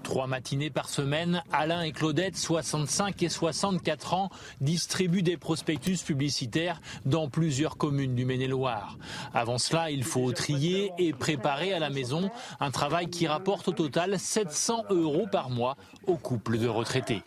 Trois 0.03 0.27
matinées 0.27 0.69
par 0.69 0.89
semaine, 0.89 1.43
Alain 1.51 1.81
et 1.81 1.91
Claudette, 1.91 2.35
65 2.35 3.21
et 3.23 3.29
64 3.29 4.13
ans, 4.13 4.29
distribuent 4.59 5.21
des 5.21 5.37
prospectus 5.37 6.01
publicitaires 6.03 6.81
dans 7.05 7.29
plusieurs 7.29 7.77
communes 7.77 8.15
du 8.15 8.25
Maine-et-Loire. 8.25 8.97
Avant 9.33 9.57
cela, 9.57 9.91
il 9.91 10.03
faut 10.03 10.31
trier 10.31 10.91
et 10.97 11.13
préparer 11.13 11.73
à 11.73 11.79
la 11.79 11.89
maison 11.89 12.29
un 12.59 12.71
travail 12.71 13.09
qui 13.09 13.27
rapporte 13.27 13.67
au 13.67 13.73
total 13.73 14.19
700 14.19 14.85
euros 14.89 15.27
par 15.31 15.49
mois 15.49 15.77
aux 16.07 16.17
couples 16.17 16.57
de 16.57 16.67
retraités. 16.67 17.21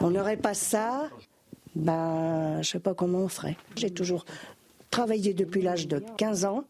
On 0.00 0.10
n'aurait 0.10 0.36
pas 0.36 0.54
ça, 0.54 1.08
ben, 1.74 2.54
je 2.54 2.58
ne 2.58 2.62
sais 2.62 2.80
pas 2.80 2.94
comment 2.94 3.18
on 3.18 3.28
ferait. 3.28 3.56
J'ai 3.76 3.90
toujours 3.90 4.24
travaillé 4.90 5.34
depuis 5.34 5.62
l'âge 5.62 5.88
de 5.88 6.02
15 6.16 6.44
ans 6.44 6.64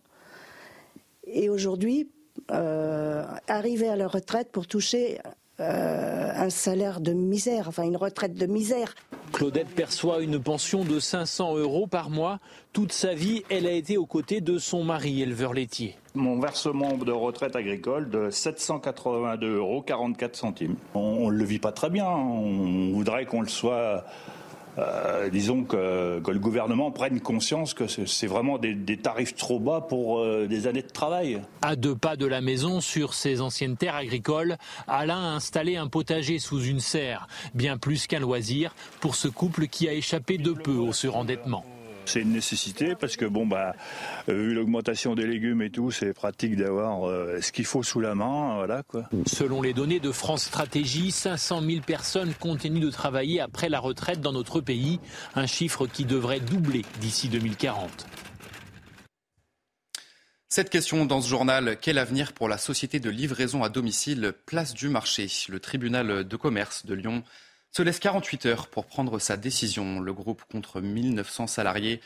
et 1.27 1.49
aujourd'hui, 1.49 2.09
euh, 2.51 3.27
arriver 3.49 3.89
à 3.89 3.97
la 3.97 4.09
retraite 4.09 4.51
pour 4.51 4.67
toucher 4.67 5.19
euh, 5.61 6.31
un 6.37 6.51
salaire 6.51 7.01
de 7.01 7.13
misère, 7.13 7.67
enfin 7.69 7.83
une 7.83 7.97
retraite 7.97 8.35
de 8.35 8.47
misère. 8.47 8.95
Claudette 9.33 9.69
perçoit 9.69 10.21
une 10.21 10.41
pension 10.41 10.85
de 10.85 11.01
500 11.01 11.57
euros 11.57 11.87
par 11.87 12.11
mois. 12.11 12.39
Toute 12.73 12.93
sa 12.93 13.15
vie, 13.15 13.43
elle 13.51 13.67
a 13.67 13.73
été 13.73 13.97
aux 13.97 14.07
côtés 14.07 14.41
de 14.41 14.59
son 14.59 14.85
mari, 14.85 15.21
éleveur 15.21 15.53
laitier. 15.53 15.97
Mon 16.15 16.39
versement 16.39 16.97
de 16.97 17.13
retraite 17.13 17.57
agricole 17.57 18.09
de 18.09 18.31
782 18.31 19.57
euros 19.57 19.83
44 19.83 20.37
centimes. 20.37 20.77
On 20.95 21.31
ne 21.31 21.37
le 21.37 21.45
vit 21.45 21.59
pas 21.59 21.73
très 21.73 21.91
bien. 21.91 22.07
On 22.07 22.93
voudrait 22.93 23.27
qu'on 23.27 23.43
le 23.43 23.49
soit 23.49 24.05
euh, 24.79 25.29
disons 25.29 25.65
que, 25.65 26.23
le 26.29 26.39
gouvernement 26.39 26.91
prenne 26.91 27.21
conscience 27.21 27.75
que 27.75 27.87
c'est 27.87 28.27
vraiment 28.27 28.59
des, 28.59 28.97
tarifs 28.97 29.35
trop 29.35 29.59
bas 29.59 29.81
pour 29.81 30.21
euh, 30.21 30.47
des 30.47 30.67
années 30.67 30.83
de 30.83 30.89
travail. 30.89 31.41
À 31.63 31.77
deux 31.77 31.95
pas 31.95 32.17
de 32.17 32.27
la 32.27 32.41
maison, 32.41 32.81
sur 32.81 33.15
ses 33.15 33.41
anciennes 33.41 33.77
terres 33.77 33.97
agricoles, 33.97 34.57
Alain 34.87 35.33
a 35.33 35.35
installé 35.35 35.77
un 35.77 35.89
potager 35.89 36.39
sous 36.39 36.63
une 36.63 36.81
serre, 36.81 37.29
bien 37.55 37.77
plus 37.77 38.07
qu'un 38.07 38.21
loisir 38.21 38.75
pour 39.01 39.15
ce 39.15 39.29
couple 39.29 39.67
qui 39.67 39.89
a 39.89 39.93
échappé 39.93 40.39
de 40.39 40.53
peu 40.53 40.73
au 40.73 40.93
surendettement. 40.93 41.65
C'est 42.09 42.23
une 42.23 42.33
nécessité 42.33 42.95
parce 42.99 43.17
que 43.17 43.27
bon 43.27 43.47
bah 43.47 43.75
euh, 44.31 44.33
vu 44.33 44.55
l'augmentation 44.55 45.15
des 45.15 45.27
légumes 45.27 45.61
et 45.61 45.69
tout, 45.69 45.91
c'est 45.91 46.15
pratique 46.15 46.57
d'avoir 46.57 47.07
euh, 47.07 47.43
ce 47.43 47.53
qu'il 47.53 47.67
faut 47.67 47.83
sous 47.83 48.01
la 48.01 48.15
main, 48.15 48.55
voilà 48.55 48.83
quoi. 48.83 49.11
Selon 49.27 49.61
les 49.61 49.75
données 49.75 50.01
de 50.01 50.11
France 50.11 50.45
Stratégie, 50.45 51.11
500 51.11 51.61
000 51.61 51.81
personnes 51.83 52.33
continuent 52.33 52.81
de 52.81 52.91
travailler 52.91 53.43
après 53.43 53.69
la 53.69 53.79
retraite 53.79 54.23
dans 54.23 54.33
notre 54.33 54.63
pays, 54.63 55.01
un 55.35 55.45
chiffre 55.45 55.87
qui 55.87 56.07
devrait 56.07 56.41
doubler 56.41 56.87
d'ici 57.03 57.29
2040. 57.29 58.07
Cette 60.49 60.71
question 60.71 61.05
dans 61.05 61.21
ce 61.21 61.29
journal, 61.29 61.77
quel 61.79 61.99
avenir 61.99 62.33
pour 62.33 62.49
la 62.49 62.57
société 62.57 63.01
de 63.01 63.11
livraison 63.11 63.63
à 63.65 63.69
domicile 63.69 64.33
Place 64.47 64.73
du 64.73 64.89
Marché 64.89 65.29
Le 65.51 65.61
tribunal 65.61 66.27
de 66.27 66.37
commerce 66.37 66.87
de 66.87 66.95
Lyon 66.95 67.23
se 67.73 67.83
laisse 67.83 67.99
48 67.99 68.47
heures 68.47 68.67
pour 68.69 68.87
prendre 68.87 69.19
sa 69.19 69.37
décision. 69.37 70.01
Le 70.01 70.13
groupe 70.13 70.43
contre 70.51 70.81
1900 70.81 71.47
salariés. 71.47 72.01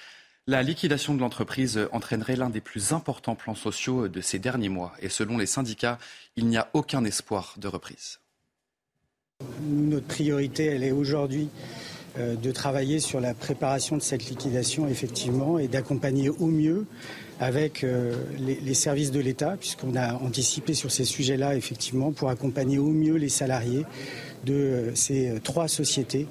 La 0.49 0.62
liquidation 0.62 1.14
de 1.14 1.21
l'entreprise 1.21 1.88
entraînerait 1.92 2.35
l'un 2.35 2.50
des 2.50 2.61
plus 2.61 2.92
importants 2.92 3.37
plans 3.37 3.54
sociaux 3.54 4.09
de 4.09 4.21
ces 4.21 4.40
derniers 4.40 4.69
mois. 4.69 4.92
Et 5.00 5.09
selon 5.09 5.38
les 5.38 5.47
syndicats, 5.47 5.99
il 6.35 6.47
n'y 6.47 6.57
a 6.57 6.69
aucun 6.73 7.04
espoir 7.04 7.54
de 7.59 7.69
reprise. 7.69 8.19
Notre 9.62 10.07
priorité, 10.07 10.66
elle 10.66 10.83
est 10.83 10.92
aujourd'hui 10.92 11.49
euh, 12.19 12.35
de 12.35 12.50
travailler 12.50 12.99
sur 12.99 13.21
la 13.21 13.35
préparation 13.35 13.97
de 13.97 14.02
cette 14.02 14.28
liquidation, 14.28 14.88
effectivement, 14.88 15.59
et 15.59 15.69
d'accompagner 15.69 16.28
au 16.28 16.47
mieux 16.47 16.87
avec 17.41 17.85
euh, 17.85 18.15
les, 18.39 18.75
services 18.75 19.11
de 19.11 19.21
l'État, 19.21 19.57
puisqu'on 19.59 19.97
a 19.97 20.15
anticipé 20.15 20.75
sur 20.75 20.91
ces 20.91 21.05
sujets-là, 21.05 21.57
effectivement, 21.57 22.12
pour 22.12 22.29
accompagner 22.29 22.79
au 22.79 22.91
mieux 22.91 23.17
les 23.17 23.29
salariés 23.29 23.85
de 24.45 24.55
euh, 24.55 24.95
ces 24.95 25.29
euh, 25.31 25.39
trois 25.41 25.69
sociétés 25.69 26.27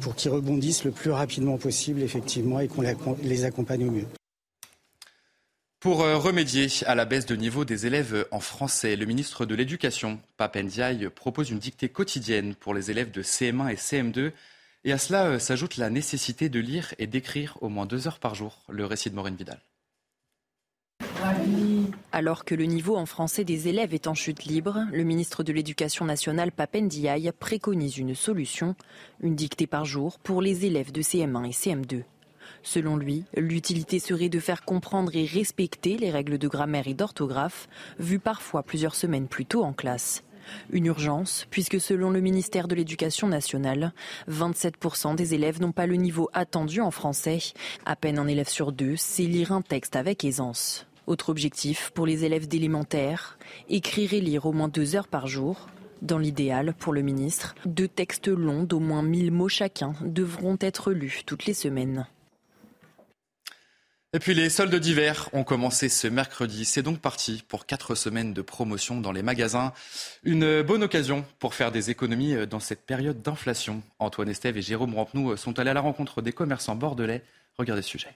pour 0.00 0.16
qu'ils 0.16 0.30
rebondissent 0.32 0.84
le 0.84 0.90
plus 0.90 1.10
rapidement 1.10 1.58
possible, 1.58 2.02
effectivement, 2.02 2.58
et 2.58 2.66
qu'on 2.66 2.82
les 3.22 3.44
accompagne 3.44 3.86
au 3.86 3.90
mieux. 3.90 4.06
Pour 5.78 5.98
remédier 5.98 6.66
à 6.86 6.96
la 6.96 7.04
baisse 7.04 7.26
de 7.26 7.36
niveau 7.36 7.64
des 7.64 7.86
élèves 7.86 8.26
en 8.32 8.40
français, 8.40 8.96
le 8.96 9.06
ministre 9.06 9.44
de 9.44 9.54
l'Éducation, 9.54 10.18
Pape 10.38 10.56
Ndiaye, 10.56 11.08
propose 11.10 11.50
une 11.50 11.60
dictée 11.60 11.90
quotidienne 11.90 12.54
pour 12.56 12.74
les 12.74 12.90
élèves 12.90 13.12
de 13.12 13.22
CM1 13.22 13.70
et 13.70 13.76
CM2. 13.76 14.32
Et 14.84 14.92
à 14.92 14.98
cela 14.98 15.38
s'ajoute 15.38 15.76
la 15.76 15.90
nécessité 15.90 16.48
de 16.48 16.58
lire 16.58 16.94
et 16.98 17.06
d'écrire 17.06 17.58
au 17.60 17.68
moins 17.68 17.86
deux 17.86 18.08
heures 18.08 18.18
par 18.18 18.34
jour. 18.34 18.64
Le 18.68 18.86
récit 18.86 19.10
de 19.10 19.14
Maureen 19.14 19.36
Vidal. 19.36 19.60
Alors 22.18 22.46
que 22.46 22.54
le 22.54 22.64
niveau 22.64 22.96
en 22.96 23.04
français 23.04 23.44
des 23.44 23.68
élèves 23.68 23.92
est 23.92 24.06
en 24.06 24.14
chute 24.14 24.46
libre, 24.46 24.86
le 24.90 25.04
ministre 25.04 25.42
de 25.42 25.52
l'Éducation 25.52 26.06
nationale 26.06 26.50
Papendiaï 26.50 27.30
préconise 27.38 27.98
une 27.98 28.14
solution, 28.14 28.74
une 29.20 29.34
dictée 29.34 29.66
par 29.66 29.84
jour 29.84 30.18
pour 30.20 30.40
les 30.40 30.64
élèves 30.64 30.92
de 30.92 31.02
CM1 31.02 31.44
et 31.44 31.50
CM2. 31.50 32.04
Selon 32.62 32.96
lui, 32.96 33.24
l'utilité 33.36 33.98
serait 33.98 34.30
de 34.30 34.40
faire 34.40 34.64
comprendre 34.64 35.14
et 35.14 35.26
respecter 35.26 35.98
les 35.98 36.10
règles 36.10 36.38
de 36.38 36.48
grammaire 36.48 36.88
et 36.88 36.94
d'orthographe, 36.94 37.68
vues 37.98 38.18
parfois 38.18 38.62
plusieurs 38.62 38.94
semaines 38.94 39.28
plus 39.28 39.44
tôt 39.44 39.62
en 39.62 39.74
classe. 39.74 40.24
Une 40.70 40.86
urgence, 40.86 41.46
puisque 41.50 41.78
selon 41.78 42.08
le 42.08 42.22
ministère 42.22 42.66
de 42.66 42.74
l'Éducation 42.74 43.28
nationale, 43.28 43.92
27% 44.30 45.16
des 45.16 45.34
élèves 45.34 45.60
n'ont 45.60 45.72
pas 45.72 45.86
le 45.86 45.96
niveau 45.96 46.30
attendu 46.32 46.80
en 46.80 46.90
français. 46.90 47.40
À 47.84 47.94
peine 47.94 48.18
un 48.18 48.26
élève 48.26 48.48
sur 48.48 48.72
deux 48.72 48.96
sait 48.96 49.24
lire 49.24 49.52
un 49.52 49.60
texte 49.60 49.96
avec 49.96 50.24
aisance. 50.24 50.85
Autre 51.06 51.28
objectif 51.28 51.92
pour 51.94 52.04
les 52.04 52.24
élèves 52.24 52.48
d'élémentaire, 52.48 53.38
écrire 53.68 54.12
et 54.12 54.20
lire 54.20 54.46
au 54.46 54.52
moins 54.52 54.68
deux 54.68 54.96
heures 54.96 55.08
par 55.08 55.26
jour. 55.26 55.68
Dans 56.02 56.18
l'idéal, 56.18 56.74
pour 56.78 56.92
le 56.92 57.02
ministre, 57.02 57.54
deux 57.64 57.88
textes 57.88 58.28
longs 58.28 58.64
d'au 58.64 58.80
moins 58.80 59.02
1000 59.02 59.30
mots 59.30 59.48
chacun 59.48 59.94
devront 60.02 60.58
être 60.60 60.92
lus 60.92 61.22
toutes 61.24 61.46
les 61.46 61.54
semaines. 61.54 62.06
Et 64.12 64.18
puis 64.18 64.34
les 64.34 64.50
soldes 64.50 64.74
d'hiver 64.74 65.28
ont 65.32 65.44
commencé 65.44 65.88
ce 65.88 66.08
mercredi. 66.08 66.64
C'est 66.64 66.82
donc 66.82 67.00
parti 67.00 67.44
pour 67.46 67.66
quatre 67.66 67.94
semaines 67.94 68.32
de 68.32 68.42
promotion 68.42 69.00
dans 69.00 69.12
les 69.12 69.22
magasins. 69.22 69.72
Une 70.24 70.62
bonne 70.62 70.82
occasion 70.82 71.24
pour 71.38 71.54
faire 71.54 71.70
des 71.70 71.90
économies 71.90 72.46
dans 72.46 72.60
cette 72.60 72.86
période 72.86 73.20
d'inflation. 73.22 73.82
Antoine 73.98 74.28
Estève 74.28 74.56
et 74.56 74.62
Jérôme 74.62 74.94
Rampenou 74.94 75.36
sont 75.36 75.58
allés 75.58 75.70
à 75.70 75.74
la 75.74 75.82
rencontre 75.82 76.22
des 76.22 76.32
commerçants 76.32 76.76
bordelais. 76.76 77.22
Regardez 77.58 77.82
ce 77.82 77.90
sujet. 77.90 78.14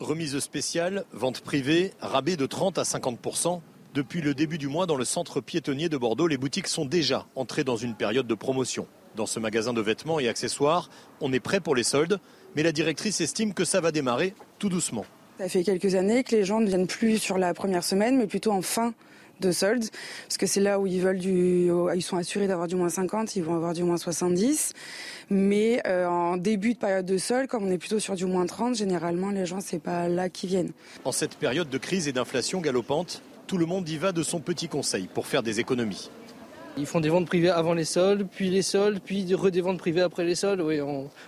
Remise 0.00 0.38
spéciale, 0.38 1.04
vente 1.12 1.40
privée, 1.40 1.92
rabais 2.00 2.36
de 2.36 2.46
30 2.46 2.78
à 2.78 2.82
50% 2.84 3.60
Depuis 3.94 4.20
le 4.20 4.32
début 4.32 4.56
du 4.56 4.68
mois, 4.68 4.86
dans 4.86 4.94
le 4.94 5.04
centre 5.04 5.40
piétonnier 5.40 5.88
de 5.88 5.96
Bordeaux, 5.96 6.28
les 6.28 6.36
boutiques 6.36 6.68
sont 6.68 6.84
déjà 6.84 7.26
entrées 7.34 7.64
dans 7.64 7.76
une 7.76 7.96
période 7.96 8.28
de 8.28 8.34
promotion. 8.34 8.86
Dans 9.16 9.26
ce 9.26 9.40
magasin 9.40 9.72
de 9.72 9.80
vêtements 9.80 10.20
et 10.20 10.28
accessoires, 10.28 10.88
on 11.20 11.32
est 11.32 11.40
prêt 11.40 11.58
pour 11.58 11.74
les 11.74 11.82
soldes, 11.82 12.20
mais 12.54 12.62
la 12.62 12.70
directrice 12.70 13.20
estime 13.20 13.54
que 13.54 13.64
ça 13.64 13.80
va 13.80 13.90
démarrer 13.90 14.34
tout 14.60 14.68
doucement. 14.68 15.04
Ça 15.38 15.48
fait 15.48 15.64
quelques 15.64 15.96
années 15.96 16.22
que 16.22 16.36
les 16.36 16.44
gens 16.44 16.60
ne 16.60 16.66
viennent 16.66 16.86
plus 16.86 17.18
sur 17.18 17.36
la 17.36 17.52
première 17.52 17.82
semaine, 17.82 18.18
mais 18.18 18.28
plutôt 18.28 18.52
en 18.52 18.62
fin 18.62 18.94
de 19.40 19.52
soldes, 19.52 19.84
parce 20.26 20.38
que 20.38 20.46
c'est 20.46 20.60
là 20.60 20.78
où 20.80 20.86
ils 20.86 21.00
veulent 21.00 21.22
ils 21.22 22.02
sont 22.02 22.16
assurés 22.16 22.46
d'avoir 22.46 22.68
du 22.68 22.76
moins 22.76 22.88
50, 22.88 23.36
ils 23.36 23.42
vont 23.42 23.54
avoir 23.54 23.74
du 23.74 23.82
moins 23.82 23.96
70. 23.96 24.72
Mais 25.30 25.82
euh, 25.86 26.06
en 26.06 26.36
début 26.36 26.74
de 26.74 26.78
période 26.78 27.06
de 27.06 27.18
soldes, 27.18 27.48
comme 27.48 27.64
on 27.64 27.70
est 27.70 27.78
plutôt 27.78 27.98
sur 27.98 28.14
du 28.14 28.24
moins 28.24 28.46
30, 28.46 28.74
généralement 28.74 29.30
les 29.30 29.46
gens 29.46 29.60
c'est 29.60 29.78
pas 29.78 30.08
là 30.08 30.28
qu'ils 30.28 30.48
viennent. 30.48 30.72
En 31.04 31.12
cette 31.12 31.36
période 31.36 31.68
de 31.68 31.78
crise 31.78 32.08
et 32.08 32.12
d'inflation 32.12 32.60
galopante, 32.60 33.22
tout 33.46 33.58
le 33.58 33.66
monde 33.66 33.88
y 33.88 33.96
va 33.96 34.12
de 34.12 34.22
son 34.22 34.40
petit 34.40 34.68
conseil 34.68 35.08
pour 35.12 35.26
faire 35.26 35.42
des 35.42 35.60
économies. 35.60 36.10
Ils 36.76 36.86
font 36.86 37.00
des 37.00 37.08
ventes 37.08 37.26
privées 37.26 37.50
avant 37.50 37.74
les 37.74 37.84
soldes, 37.84 38.26
puis 38.30 38.50
les 38.50 38.62
soldes, 38.62 39.00
puis 39.04 39.24
des 39.24 39.60
ventes 39.60 39.78
privées 39.78 40.02
après 40.02 40.24
les 40.24 40.34
soldes. 40.34 40.60
Oui, 40.60 40.80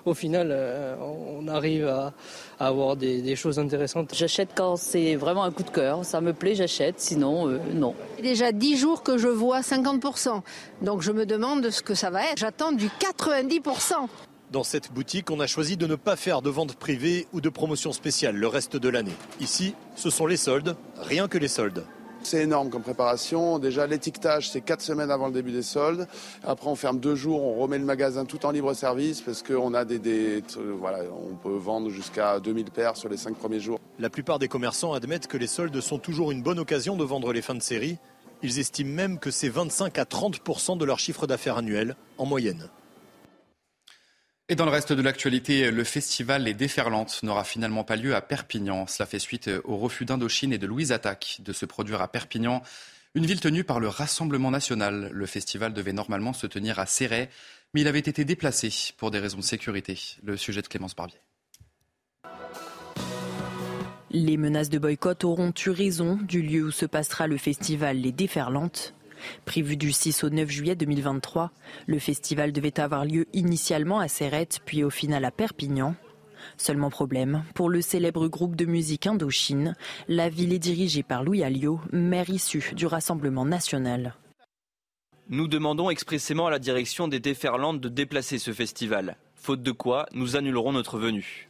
au 0.05 0.15
final, 0.15 0.49
euh, 0.51 0.95
on 1.01 1.49
arrive 1.49 1.89
à, 1.89 2.13
avoir 2.59 2.97
des, 2.97 3.35
choses 3.37 3.59
intéressantes. 3.59 4.15
J'achète 4.15 4.51
quand 4.55 4.77
c'est 4.77 5.17
vraiment 5.17 5.45
un 5.45 5.51
coup 5.51 5.63
de 5.63 5.71
cœur. 5.71 6.05
Ça 6.05 6.21
me 6.21 6.33
plaît, 6.33 6.55
j'achète. 6.55 7.01
Sinon, 7.01 7.49
euh, 7.49 7.59
non. 7.75 7.95
Déjà 8.23 8.53
10 8.53 8.77
jours 8.77 9.03
que 9.03 9.19
je 9.19 9.29
vois 9.29 9.61
50%. 9.61 10.43
Donc 10.83 11.03
je 11.03 11.13
me 11.13 11.27
demande 11.27 11.71
ce 11.71 11.83
que 11.83 11.95
ça 11.95 12.11
va 12.11 12.25
être. 12.25 12.39
J'attends 12.39 12.73
du 12.73 12.87
90%. 12.87 13.95
Dans 14.51 14.65
cette 14.65 14.93
boutique, 14.93 15.31
on 15.31 15.39
a 15.39 15.47
choisi 15.47 15.77
de 15.77 15.87
ne 15.87 15.95
pas 15.95 16.17
faire 16.17 16.43
de 16.43 16.51
vente 16.51 16.75
privée 16.75 17.29
ou 17.33 17.41
de 17.41 17.49
promotion 17.49 17.93
spéciale 17.93 18.35
le 18.35 18.49
reste 18.49 18.77
de 18.77 18.89
l'année. 18.89 19.15
Ici, 19.41 19.75
ce 19.95 20.11
sont 20.11 20.27
les 20.27 20.37
soldes, 20.37 20.77
rien 20.97 21.29
que 21.29 21.39
les 21.39 21.47
soldes. 21.47 21.85
C'est 22.23 22.43
énorme 22.43 22.71
comme 22.71 22.83
préparation. 22.83 23.59
Déjà, 23.59 23.87
l'étiquetage, 23.87 24.51
c'est 24.51 24.61
quatre 24.61 24.83
semaines 24.83 25.11
avant 25.11 25.27
le 25.27 25.33
début 25.33 25.53
des 25.53 25.63
soldes. 25.63 26.07
Après, 26.45 26.69
on 26.69 26.75
ferme 26.75 27.01
deux 27.01 27.15
jours, 27.15 27.43
on 27.43 27.55
remet 27.55 27.79
le 27.79 27.85
magasin 27.85 28.25
tout 28.25 28.45
en 28.45 28.51
libre 28.51 28.75
service 28.75 29.21
parce 29.21 29.43
qu'on 29.43 29.75
a 29.75 29.85
des, 29.85 30.43
voilà, 30.79 30.99
on 31.11 31.35
peut 31.35 31.57
vendre 31.57 31.91
jusqu'à 31.91 32.39
2000 32.39 32.71
paires 32.71 32.97
sur 32.97 33.09
les 33.09 33.17
cinq 33.17 33.37
premiers 33.37 33.61
jours. 33.61 33.81
La 33.99 34.11
plupart 34.11 34.39
des 34.39 34.49
commerçants 34.49 34.93
admettent 34.93 35.27
que 35.27 35.37
les 35.37 35.47
soldes 35.47 35.81
sont 35.81 35.99
toujours 35.99 36.31
une 36.31 36.43
bonne 36.43 36.59
occasion 36.59 36.97
de 36.97 37.05
vendre 37.05 37.33
les 37.33 37.43
fins 37.43 37.55
de 37.55 37.63
série. 37.63 37.99
Ils 38.43 38.59
estiment 38.59 38.95
même 38.95 39.19
que 39.19 39.31
c'est 39.31 39.49
25 39.49 39.99
à 39.99 40.05
30% 40.05 40.79
de 40.79 40.85
leur 40.85 40.99
chiffre 40.99 41.27
d'affaires 41.27 41.59
annuel 41.59 41.97
en 42.17 42.27
moyenne. 42.27 42.69
Et 44.51 44.57
dans 44.57 44.65
le 44.65 44.73
reste 44.73 44.93
de 44.93 45.01
l'actualité, 45.01 45.71
le 45.71 45.85
festival 45.85 46.43
Les 46.43 46.55
Déferlantes 46.55 47.23
n'aura 47.23 47.45
finalement 47.45 47.85
pas 47.85 47.95
lieu 47.95 48.17
à 48.17 48.21
Perpignan. 48.21 48.85
Cela 48.89 49.07
fait 49.07 49.21
suite 49.21 49.49
au 49.63 49.77
refus 49.77 50.05
d'Indochine 50.05 50.53
et 50.53 50.59
de 50.59 50.67
Louise 50.67 50.91
Attaque 50.91 51.37
de 51.39 51.53
se 51.53 51.67
produire 51.67 52.03
à 52.03 52.09
Perpignan, 52.09 52.61
une 53.15 53.27
ville 53.27 53.39
tenue 53.39 53.63
par 53.63 53.79
le 53.79 53.87
Rassemblement 53.87 54.51
national. 54.51 55.11
Le 55.13 55.27
festival 55.27 55.73
devait 55.73 55.93
normalement 55.93 56.33
se 56.33 56.49
tenir 56.49 56.81
à 56.81 56.87
Serret, 56.87 57.31
mais 57.75 57.83
il 57.83 57.87
avait 57.87 58.01
été 58.01 58.25
déplacé 58.25 58.73
pour 58.97 59.13
des 59.13 59.21
raisons 59.21 59.39
de 59.39 59.45
sécurité. 59.45 59.97
Le 60.25 60.37
sujet 60.37 60.63
de 60.63 60.67
Clémence 60.67 60.97
Barbier. 60.97 61.21
Les 64.11 64.37
menaces 64.37 64.69
de 64.69 64.81
boycott 64.81 65.23
auront 65.23 65.55
eu 65.65 65.71
raison 65.71 66.17
du 66.17 66.43
lieu 66.43 66.65
où 66.65 66.71
se 66.73 66.87
passera 66.87 67.29
le 67.29 67.37
festival 67.37 67.99
Les 67.99 68.11
Déferlantes. 68.11 68.95
Prévu 69.45 69.77
du 69.77 69.93
6 69.93 70.25
au 70.25 70.31
9 70.31 70.49
juillet 70.49 70.77
2023, 70.77 71.51
le 71.87 71.99
festival 71.99 72.53
devait 72.53 72.81
avoir 72.81 73.05
lieu 73.05 73.27
initialement 73.33 74.01
à 74.01 74.09
Serrette, 74.09 74.61
puis 74.65 74.85
au 74.85 74.91
final 74.91 75.25
à 75.25 75.31
Perpignan. 75.31 75.95
Seulement 76.57 76.91
problème, 76.91 77.45
pour 77.55 77.69
le 77.69 77.81
célèbre 77.81 78.29
groupe 78.29 78.57
de 78.57 78.65
musique 78.65 79.07
Indochine, 79.07 79.75
la 80.09 80.29
ville 80.29 80.53
est 80.53 80.59
dirigée 80.59 81.03
par 81.03 81.25
Louis 81.25 81.43
Alliot, 81.43 81.81
maire 81.93 82.31
issu 82.31 82.73
du 82.75 82.87
Rassemblement 82.87 83.45
national. 83.45 84.15
Nous 85.29 85.47
demandons 85.47 85.91
expressément 85.91 86.49
à 86.49 86.51
la 86.51 86.59
direction 86.59 87.07
des 87.07 87.21
déferlantes 87.21 87.81
de 87.81 87.89
déplacer 87.89 88.39
ce 88.39 88.53
festival. 88.53 89.17
Faute 89.37 89.63
de 89.63 89.71
quoi, 89.71 90.07
nous 90.13 90.37
annulerons 90.37 90.73
notre 90.73 90.99
venue. 90.99 91.49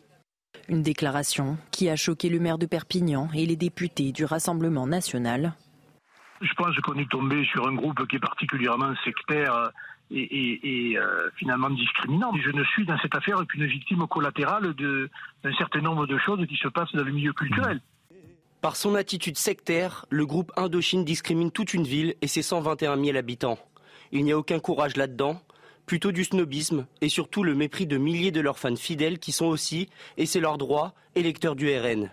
Une 0.69 0.83
déclaration 0.83 1.57
qui 1.71 1.89
a 1.89 1.97
choqué 1.97 2.29
le 2.29 2.39
maire 2.39 2.59
de 2.59 2.67
Perpignan 2.67 3.29
et 3.35 3.47
les 3.47 3.57
députés 3.57 4.13
du 4.13 4.25
Rassemblement 4.25 4.87
national. 4.87 5.55
Je 6.41 6.53
pense 6.55 6.75
qu'on 6.81 6.95
est 6.95 7.11
tombé 7.11 7.45
sur 7.45 7.67
un 7.67 7.75
groupe 7.75 8.07
qui 8.07 8.17
est 8.17 8.21
particulièrement 8.21 8.95
sectaire 9.05 9.71
et, 10.11 10.95
euh, 10.97 11.31
finalement 11.37 11.71
discriminant. 11.71 12.33
Je 12.43 12.51
ne 12.51 12.65
suis 12.65 12.87
dans 12.87 12.99
cette 12.99 13.15
affaire 13.15 13.45
qu'une 13.47 13.67
victime 13.67 14.07
collatérale 14.07 14.75
d'un 14.75 15.55
certain 15.57 15.81
nombre 15.81 16.07
de 16.07 16.19
choses 16.19 16.45
qui 16.47 16.57
se 16.57 16.69
passent 16.69 16.93
dans 16.95 17.05
le 17.05 17.13
milieu 17.13 17.33
culturel. 17.33 17.81
Par 18.61 18.77
son 18.77 18.95
attitude 18.95 19.39
sectaire, 19.39 20.05
le 20.11 20.27
groupe 20.27 20.53
Indochine 20.57 21.05
discrimine 21.05 21.51
toute 21.51 21.73
une 21.73 21.85
ville 21.85 22.15
et 22.21 22.27
ses 22.27 22.43
121 22.43 23.03
000 23.03 23.17
habitants. 23.17 23.59
Il 24.13 24.25
n'y 24.25 24.33
a 24.33 24.39
aucun 24.39 24.59
courage 24.59 24.97
là-dedans, 24.97 25.41
plutôt 25.87 26.13
du 26.13 26.25
snobisme 26.25 26.87
et 27.01 27.09
surtout 27.09 27.43
le 27.43 27.55
mépris 27.55 27.87
de 27.87 27.97
milliers 27.97 28.33
de 28.33 28.41
leurs 28.41 28.59
fans 28.59 28.77
fidèles 28.77 29.19
qui 29.19 29.33
sont 29.33 29.47
aussi, 29.47 29.89
et 30.19 30.27
c'est 30.27 30.41
leur 30.41 30.59
droit, 30.59 30.95
électeurs 31.15 31.57
du 31.57 31.69
RN. 31.75 32.11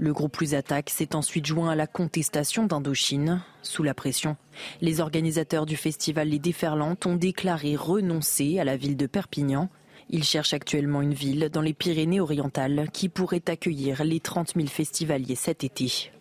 Le 0.00 0.12
groupe 0.12 0.30
Plus 0.30 0.54
Attaque 0.54 0.90
s'est 0.90 1.16
ensuite 1.16 1.44
joint 1.44 1.70
à 1.70 1.74
la 1.74 1.88
contestation 1.88 2.66
d'Indochine. 2.66 3.42
Sous 3.62 3.82
la 3.82 3.94
pression, 3.94 4.36
les 4.80 5.00
organisateurs 5.00 5.66
du 5.66 5.76
festival 5.76 6.28
Les 6.28 6.38
Déferlantes 6.38 7.04
ont 7.06 7.16
déclaré 7.16 7.74
renoncer 7.74 8.60
à 8.60 8.64
la 8.64 8.76
ville 8.76 8.96
de 8.96 9.08
Perpignan. 9.08 9.68
Ils 10.08 10.22
cherchent 10.22 10.54
actuellement 10.54 11.02
une 11.02 11.14
ville 11.14 11.50
dans 11.52 11.62
les 11.62 11.74
Pyrénées-Orientales 11.74 12.88
qui 12.92 13.08
pourrait 13.08 13.42
accueillir 13.48 14.04
les 14.04 14.20
30 14.20 14.54
000 14.54 14.68
festivaliers 14.68 15.34
cet 15.34 15.64
été. 15.64 16.12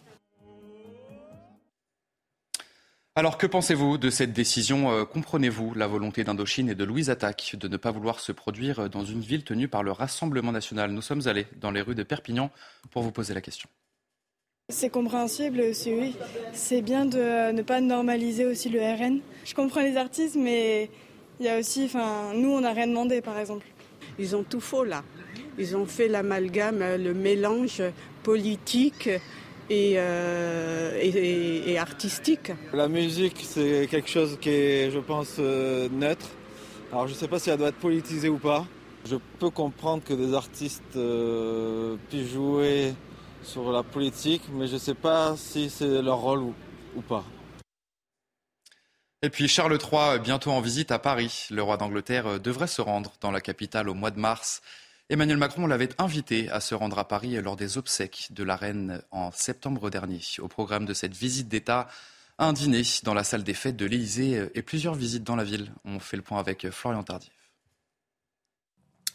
Alors 3.18 3.40
que 3.40 3.48
pensez-vous 3.48 3.98
de 3.98 4.12
cette 4.12 4.32
décision 4.32 4.92
euh, 4.92 5.04
Comprenez-vous 5.04 5.74
la 5.74 5.88
volonté 5.88 6.24
d'Indochine 6.24 6.70
et 6.70 6.76
de 6.76 6.84
Louise 6.84 7.10
Attaque 7.10 7.56
de 7.60 7.68
ne 7.68 7.76
pas 7.76 7.90
vouloir 7.90 8.20
se 8.20 8.32
produire 8.32 8.92
dans 8.92 9.04
une 9.04 9.22
ville 9.22 9.44
tenue 9.44 9.68
par 9.68 9.82
le 9.82 9.92
Rassemblement 9.92 10.52
national? 10.52 10.92
Nous 10.92 11.02
sommes 11.02 11.28
allés 11.28 11.48
dans 11.60 11.72
les 11.72 11.82
rues 11.82 11.96
de 11.96 12.04
Perpignan 12.04 12.52
pour 12.92 13.02
vous 13.02 13.12
poser 13.12 13.34
la 13.34 13.42
question. 13.42 13.68
C'est 14.70 14.92
compréhensible 14.92 15.62
aussi, 15.62 15.96
oui. 15.96 16.16
C'est 16.54 16.84
bien 16.84 17.08
de 17.08 17.52
ne 17.54 17.62
pas 17.64 17.82
normaliser 17.82 18.46
aussi 18.46 18.70
le 18.70 18.82
RN. 18.82 19.22
Je 19.46 19.56
comprends 19.56 19.82
les 19.82 19.98
artistes, 19.98 20.36
mais 20.36 20.88
il 21.40 21.48
y 21.48 21.50
a 21.50 21.58
aussi, 21.58 21.86
enfin, 21.86 22.34
nous, 22.36 22.52
on 22.52 22.62
n'a 22.62 22.74
rien 22.74 22.86
demandé, 22.86 23.22
par 23.22 23.40
exemple. 23.40 23.66
Ils 24.20 24.36
ont 24.36 24.44
tout 24.44 24.62
faux 24.62 24.84
là. 24.84 25.04
Ils 25.58 25.76
ont 25.76 25.88
fait 25.88 26.08
l'amalgame, 26.08 26.84
le 27.00 27.16
mélange 27.16 27.82
politique 28.22 29.10
euh, 29.72 31.00
et, 31.02 31.78
artistique. 31.78 32.52
La 32.74 32.88
musique, 32.88 33.42
c'est 33.44 33.88
quelque 33.90 34.10
chose 34.10 34.38
qui 34.40 34.50
est, 34.50 34.92
je 34.92 35.00
pense, 35.00 35.36
euh, 35.40 35.90
neutre. 35.90 36.28
Alors 36.92 37.08
je 37.08 37.14
ne 37.14 37.18
sais 37.18 37.28
pas 37.28 37.40
si 37.40 37.50
elle 37.50 37.58
doit 37.58 37.70
être 37.70 37.78
politisée 37.78 38.30
ou 38.30 38.38
pas. 38.38 38.66
Je 39.06 39.18
peux 39.40 39.50
comprendre 39.50 40.04
que 40.04 40.14
des 40.14 40.34
artistes 40.34 40.96
euh, 40.96 41.98
puissent 42.10 42.32
jouer 42.32 42.94
sur 43.44 43.72
la 43.72 43.84
politique, 43.84 44.44
mais 44.52 44.68
je 44.68 44.74
ne 44.74 44.80
sais 44.80 44.96
pas 44.96 45.36
si 45.38 45.70
c'est 45.70 46.02
leur 46.02 46.18
rôle 46.18 46.44
ou 46.96 47.02
pas. 47.02 47.24
Et 49.22 49.30
puis 49.30 49.48
Charles 49.48 49.78
III, 49.82 50.20
bientôt 50.20 50.52
en 50.52 50.62
visite 50.62 50.92
à 50.92 51.00
Paris. 51.00 51.48
Le 51.52 51.62
roi 51.62 51.78
d'Angleterre 51.78 52.40
devrait 52.40 52.68
se 52.68 52.82
rendre 52.82 53.14
dans 53.20 53.32
la 53.32 53.42
capitale 53.42 53.90
au 53.90 53.94
mois 53.94 54.12
de 54.12 54.20
mars. 54.20 54.62
Emmanuel 55.10 55.38
Macron 55.38 55.68
l'avait 55.68 55.90
invité 56.00 56.50
à 56.50 56.60
se 56.60 56.76
rendre 56.76 57.00
à 57.00 57.08
Paris 57.08 57.42
lors 57.42 57.56
des 57.56 57.78
obsèques 57.78 58.28
de 58.32 58.44
la 58.44 58.58
reine 58.58 59.02
en 59.12 59.32
septembre 59.32 59.90
dernier. 59.90 60.20
Au 60.40 60.50
programme 60.50 60.86
de 60.86 60.94
cette 60.94 61.16
visite 61.16 61.48
d'État, 61.48 61.88
un 62.40 62.52
dîner 62.52 62.84
dans 63.04 63.14
la 63.14 63.24
salle 63.24 63.44
des 63.44 63.54
fêtes 63.54 63.78
de 63.78 63.86
l'Élysée 63.86 64.50
et 64.54 64.62
plusieurs 64.62 64.96
visites 64.96 65.24
dans 65.24 65.38
la 65.38 65.46
ville. 65.46 65.72
On 65.86 66.02
fait 66.02 66.18
le 66.18 66.24
point 66.24 66.40
avec 66.40 66.70
Florian 66.72 67.04
Tardy. 67.04 67.32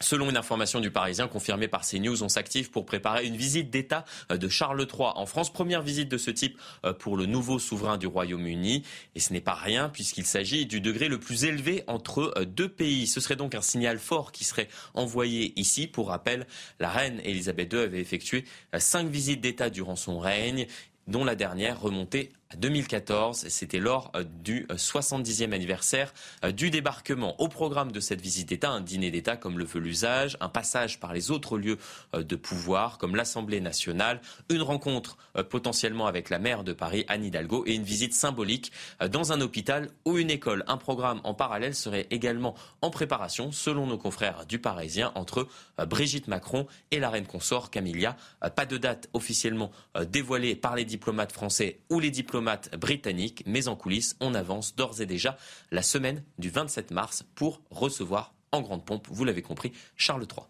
Selon 0.03 0.29
une 0.31 0.37
information 0.37 0.81
du 0.81 0.91
Parisien 0.91 1.29
confirmée 1.29 1.69
par 1.69 1.87
CNews, 1.87 2.25
on 2.25 2.29
s'active 2.29 2.71
pour 2.71 2.85
préparer 2.85 3.25
une 3.25 3.37
visite 3.37 3.71
d'État 3.71 4.05
euh, 4.31 4.37
de 4.37 4.49
Charles 4.49 4.81
III 4.81 5.11
en 5.15 5.27
France. 5.27 5.53
Première 5.53 5.83
visite 5.83 6.09
de 6.09 6.19
ce 6.19 6.31
type 6.31 6.59
euh, 6.85 6.93
pour 6.93 7.17
le 7.17 7.27
nouveau 7.27 7.61
souverain 7.61 7.99
du 7.99 8.09
Royaume-Uni. 8.09 8.83
Et 9.15 9.21
ce 9.21 9.33
n'est 9.33 9.41
pas 9.41 9.55
rien 9.55 9.89
puisqu'il 9.89 10.27
s'agit 10.27 10.67
du 10.67 10.81
degré 10.81 11.09
le 11.09 11.19
plus 11.19 11.45
élevé 11.45 11.85
entre 11.87 12.35
euh, 12.37 12.45
deux 12.45 12.69
pays. 12.69 13.07
Ce 13.07 13.21
serait 13.21 13.37
donc 13.37 13.55
un 13.55 13.63
signal 13.63 14.01
fort 14.01 14.33
qui 14.33 14.43
serait 14.45 14.69
envoyé 14.95 15.53
ici. 15.59 15.87
Pour 15.87 16.09
rappel, 16.09 16.47
la 16.81 16.91
reine 16.91 17.21
Elisabeth 17.25 17.73
II 17.73 17.79
avait 17.81 18.01
effectué 18.01 18.45
cinq 18.79 19.07
visites 19.07 19.41
d'État 19.41 19.71
durant 19.71 19.97
son 19.97 20.19
règne 20.19 20.67
dont 21.07 21.25
la 21.25 21.35
dernière 21.35 21.81
remontait 21.81 22.31
2014. 22.57 23.49
C'était 23.49 23.79
lors 23.79 24.11
euh, 24.17 24.25
du 24.43 24.67
70e 24.71 25.51
euh, 25.51 25.55
anniversaire 25.55 26.13
euh, 26.45 26.53
du 26.53 26.71
débarquement. 26.71 27.41
Au 27.41 27.49
programme 27.49 27.93
de 27.93 28.01
cette 28.01 28.21
visite 28.21 28.49
d'État, 28.49 28.71
un 28.71 28.81
dîner 28.81 29.11
d'État 29.11 29.37
comme 29.37 29.59
le 29.59 29.65
veut 29.65 29.81
l'usage, 29.81 30.37
un 30.41 30.49
passage 30.49 31.01
par 31.01 31.13
les 31.13 31.31
autres 31.31 31.59
lieux 31.59 31.79
de 32.15 32.37
pouvoir 32.37 32.99
comme 32.99 33.17
l'Assemblée 33.17 33.61
nationale, 33.61 34.21
une 34.49 34.63
rencontre 34.63 35.17
potentiellement 35.49 36.07
avec 36.07 36.31
la 36.31 36.39
maire 36.39 36.65
de 36.65 36.73
Paris, 36.73 37.05
Anne 37.09 37.25
Hidalgo, 37.25 37.65
et 37.67 37.75
une 37.75 37.83
visite 37.83 38.15
symbolique 38.15 38.73
dans 39.11 39.33
un 39.33 39.41
hôpital 39.41 39.89
ou 40.05 40.19
une 40.19 40.31
école. 40.31 40.65
Un 40.67 40.77
programme 40.77 41.21
en 41.25 41.35
parallèle 41.35 41.75
serait 41.75 42.07
également 42.11 42.55
en 42.81 42.91
préparation, 42.91 43.53
selon 43.53 43.87
nos 43.87 43.99
confrères 43.99 44.47
du 44.47 44.59
Parisien, 44.59 45.13
entre 45.15 45.49
Brigitte 45.87 46.29
Macron 46.29 46.67
et 46.91 46.99
la 46.99 47.11
reine 47.11 47.27
consort 47.27 47.71
Camilla. 47.71 48.17
Pas 48.55 48.67
de 48.67 48.77
date 48.77 49.09
officiellement 49.13 49.71
dévoilée 50.09 50.55
par 50.55 50.77
les 50.77 50.85
diplomates 50.85 51.33
français 51.33 51.81
ou 51.91 52.01
les 52.01 52.11
diplomates 52.11 52.42
britannique, 52.79 53.43
mais 53.47 53.69
en 53.69 53.77
coulisses, 53.77 54.17
on 54.21 54.35
avance 54.35 54.75
d'ores 54.77 55.01
et 55.01 55.07
déjà 55.07 55.37
la 55.71 55.83
semaine 55.83 56.23
du 56.39 56.51
27 56.51 56.91
mars 56.91 57.25
pour 57.35 57.63
recevoir 57.71 58.35
en 58.53 58.61
grande 58.61 58.85
pompe, 58.85 59.09
vous 59.11 59.25
l'avez 59.25 59.43
compris, 59.43 59.73
Charles 59.97 60.27
III. 60.31 60.47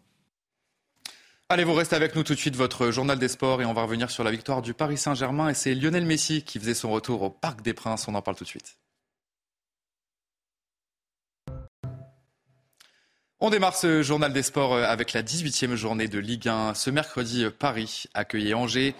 Allez, 1.48 1.64
vous 1.64 1.74
restez 1.74 1.94
avec 1.94 2.16
nous 2.16 2.22
tout 2.22 2.34
de 2.34 2.38
suite, 2.38 2.56
votre 2.56 2.90
journal 2.90 3.18
des 3.18 3.28
sports, 3.28 3.60
et 3.62 3.64
on 3.64 3.74
va 3.74 3.82
revenir 3.82 4.10
sur 4.10 4.24
la 4.24 4.30
victoire 4.30 4.62
du 4.62 4.74
Paris 4.74 4.96
Saint-Germain. 4.96 5.50
Et 5.50 5.54
c'est 5.54 5.74
Lionel 5.74 6.06
Messi 6.06 6.42
qui 6.42 6.58
faisait 6.58 6.74
son 6.74 6.90
retour 6.90 7.22
au 7.22 7.30
Parc 7.30 7.62
des 7.62 7.74
Princes. 7.74 8.08
On 8.08 8.14
en 8.14 8.22
parle 8.22 8.36
tout 8.36 8.44
de 8.44 8.48
suite. 8.48 8.78
On 13.38 13.50
démarre 13.50 13.76
ce 13.76 14.02
journal 14.02 14.32
des 14.32 14.42
sports 14.42 14.76
avec 14.76 15.12
la 15.12 15.22
18e 15.22 15.74
journée 15.74 16.08
de 16.08 16.18
Ligue 16.18 16.48
1. 16.48 16.74
Ce 16.74 16.90
mercredi, 16.90 17.44
Paris 17.58 18.04
accueillait 18.14 18.54
Angers. 18.54 18.94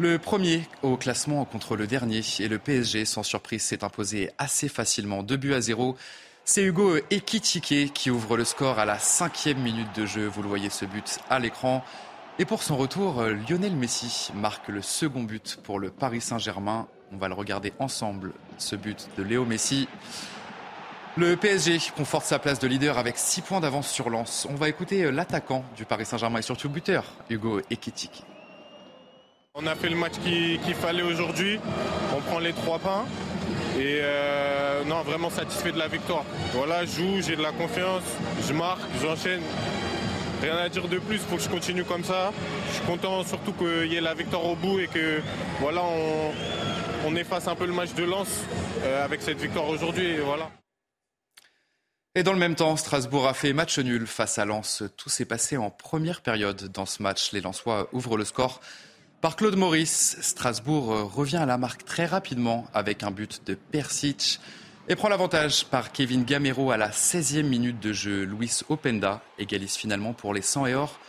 Le 0.00 0.18
premier 0.18 0.66
au 0.82 0.96
classement 0.96 1.44
contre 1.44 1.76
le 1.76 1.86
dernier 1.86 2.20
et 2.40 2.48
le 2.48 2.58
PSG, 2.58 3.04
sans 3.04 3.22
surprise, 3.22 3.62
s'est 3.62 3.84
imposé 3.84 4.28
assez 4.38 4.68
facilement. 4.68 5.22
2 5.22 5.36
buts 5.36 5.54
à 5.54 5.60
0. 5.60 5.96
C'est 6.44 6.64
Hugo 6.64 6.96
Ekitike 7.12 7.92
qui 7.94 8.10
ouvre 8.10 8.36
le 8.36 8.44
score 8.44 8.80
à 8.80 8.86
la 8.86 8.98
cinquième 8.98 9.60
minute 9.60 9.94
de 9.94 10.04
jeu. 10.04 10.26
Vous 10.26 10.42
le 10.42 10.48
voyez 10.48 10.68
ce 10.68 10.84
but 10.84 11.20
à 11.30 11.38
l'écran. 11.38 11.84
Et 12.40 12.44
pour 12.44 12.64
son 12.64 12.76
retour, 12.76 13.22
Lionel 13.22 13.76
Messi 13.76 14.32
marque 14.34 14.66
le 14.66 14.82
second 14.82 15.22
but 15.22 15.60
pour 15.62 15.78
le 15.78 15.90
Paris 15.90 16.20
Saint-Germain. 16.20 16.88
On 17.12 17.16
va 17.16 17.28
le 17.28 17.34
regarder 17.34 17.72
ensemble, 17.78 18.32
ce 18.58 18.74
but 18.74 19.08
de 19.16 19.22
Léo 19.22 19.44
Messi. 19.44 19.86
Le 21.16 21.36
PSG 21.36 21.78
conforte 21.96 22.26
sa 22.26 22.40
place 22.40 22.58
de 22.58 22.66
leader 22.66 22.98
avec 22.98 23.16
6 23.16 23.42
points 23.42 23.60
d'avance 23.60 23.88
sur 23.88 24.10
Lens. 24.10 24.48
On 24.50 24.56
va 24.56 24.68
écouter 24.68 25.08
l'attaquant 25.12 25.64
du 25.76 25.84
Paris 25.84 26.04
Saint-Germain 26.04 26.40
et 26.40 26.42
surtout 26.42 26.68
buteur, 26.68 27.04
Hugo 27.30 27.60
Ekitike. 27.70 28.24
On 29.56 29.68
a 29.68 29.76
fait 29.76 29.88
le 29.88 29.94
match 29.94 30.14
qu'il 30.24 30.74
fallait 30.74 31.04
aujourd'hui. 31.04 31.60
On 32.12 32.20
prend 32.20 32.40
les 32.40 32.52
trois 32.52 32.80
points. 32.80 33.04
Et 33.78 34.00
euh, 34.02 34.82
non, 34.82 35.02
vraiment 35.02 35.30
satisfait 35.30 35.70
de 35.70 35.78
la 35.78 35.86
victoire. 35.86 36.24
Voilà, 36.52 36.84
je 36.84 36.90
joue, 36.90 37.22
j'ai 37.22 37.36
de 37.36 37.42
la 37.42 37.52
confiance, 37.52 38.02
je 38.48 38.52
marque, 38.52 38.80
j'enchaîne. 39.00 39.42
Rien 40.42 40.56
à 40.56 40.68
dire 40.68 40.88
de 40.88 40.98
plus, 40.98 41.18
faut 41.18 41.36
que 41.36 41.42
je 41.42 41.48
continue 41.48 41.84
comme 41.84 42.02
ça. 42.02 42.32
Je 42.68 42.74
suis 42.74 42.84
content 42.84 43.22
surtout 43.22 43.52
qu'il 43.52 43.92
y 43.92 43.94
ait 43.94 44.00
la 44.00 44.14
victoire 44.14 44.44
au 44.44 44.56
bout 44.56 44.80
et 44.80 44.88
que 44.88 45.20
voilà, 45.60 45.82
on, 47.06 47.14
efface 47.14 47.46
un 47.46 47.54
peu 47.54 47.66
le 47.66 47.72
match 47.72 47.94
de 47.94 48.02
Lens 48.02 48.40
euh, 48.82 49.04
avec 49.04 49.22
cette 49.22 49.38
victoire 49.38 49.68
aujourd'hui. 49.68 50.16
Voilà. 50.16 50.50
Et 52.16 52.24
dans 52.24 52.32
le 52.32 52.40
même 52.40 52.56
temps, 52.56 52.76
Strasbourg 52.76 53.28
a 53.28 53.34
fait 53.34 53.52
match 53.52 53.78
nul 53.78 54.08
face 54.08 54.36
à 54.38 54.44
Lens. 54.44 54.82
Tout 54.96 55.10
s'est 55.10 55.24
passé 55.24 55.56
en 55.56 55.70
première 55.70 56.22
période 56.22 56.72
dans 56.72 56.86
ce 56.86 57.04
match. 57.04 57.30
Les 57.30 57.40
Lensois 57.40 57.88
ouvrent 57.92 58.16
le 58.16 58.24
score 58.24 58.60
par 59.24 59.36
Claude 59.36 59.56
Maurice, 59.56 60.18
Strasbourg 60.20 60.92
euh, 60.92 61.02
revient 61.04 61.38
à 61.38 61.46
la 61.46 61.56
marque 61.56 61.86
très 61.86 62.04
rapidement 62.04 62.66
avec 62.74 63.02
un 63.02 63.10
but 63.10 63.40
de 63.46 63.54
Persic 63.54 64.38
et 64.86 64.96
prend 64.96 65.08
l'avantage 65.08 65.64
par 65.64 65.92
Kevin 65.92 66.24
Gamero 66.24 66.70
à 66.70 66.76
la 66.76 66.90
16e 66.90 67.44
minute 67.44 67.80
de 67.80 67.94
jeu. 67.94 68.24
Luis 68.24 68.60
Openda 68.68 69.22
égalise 69.38 69.76
finalement 69.76 70.12
pour 70.12 70.34
les 70.34 70.42
100 70.42 70.66
et 70.66 70.74
or. 70.74 71.00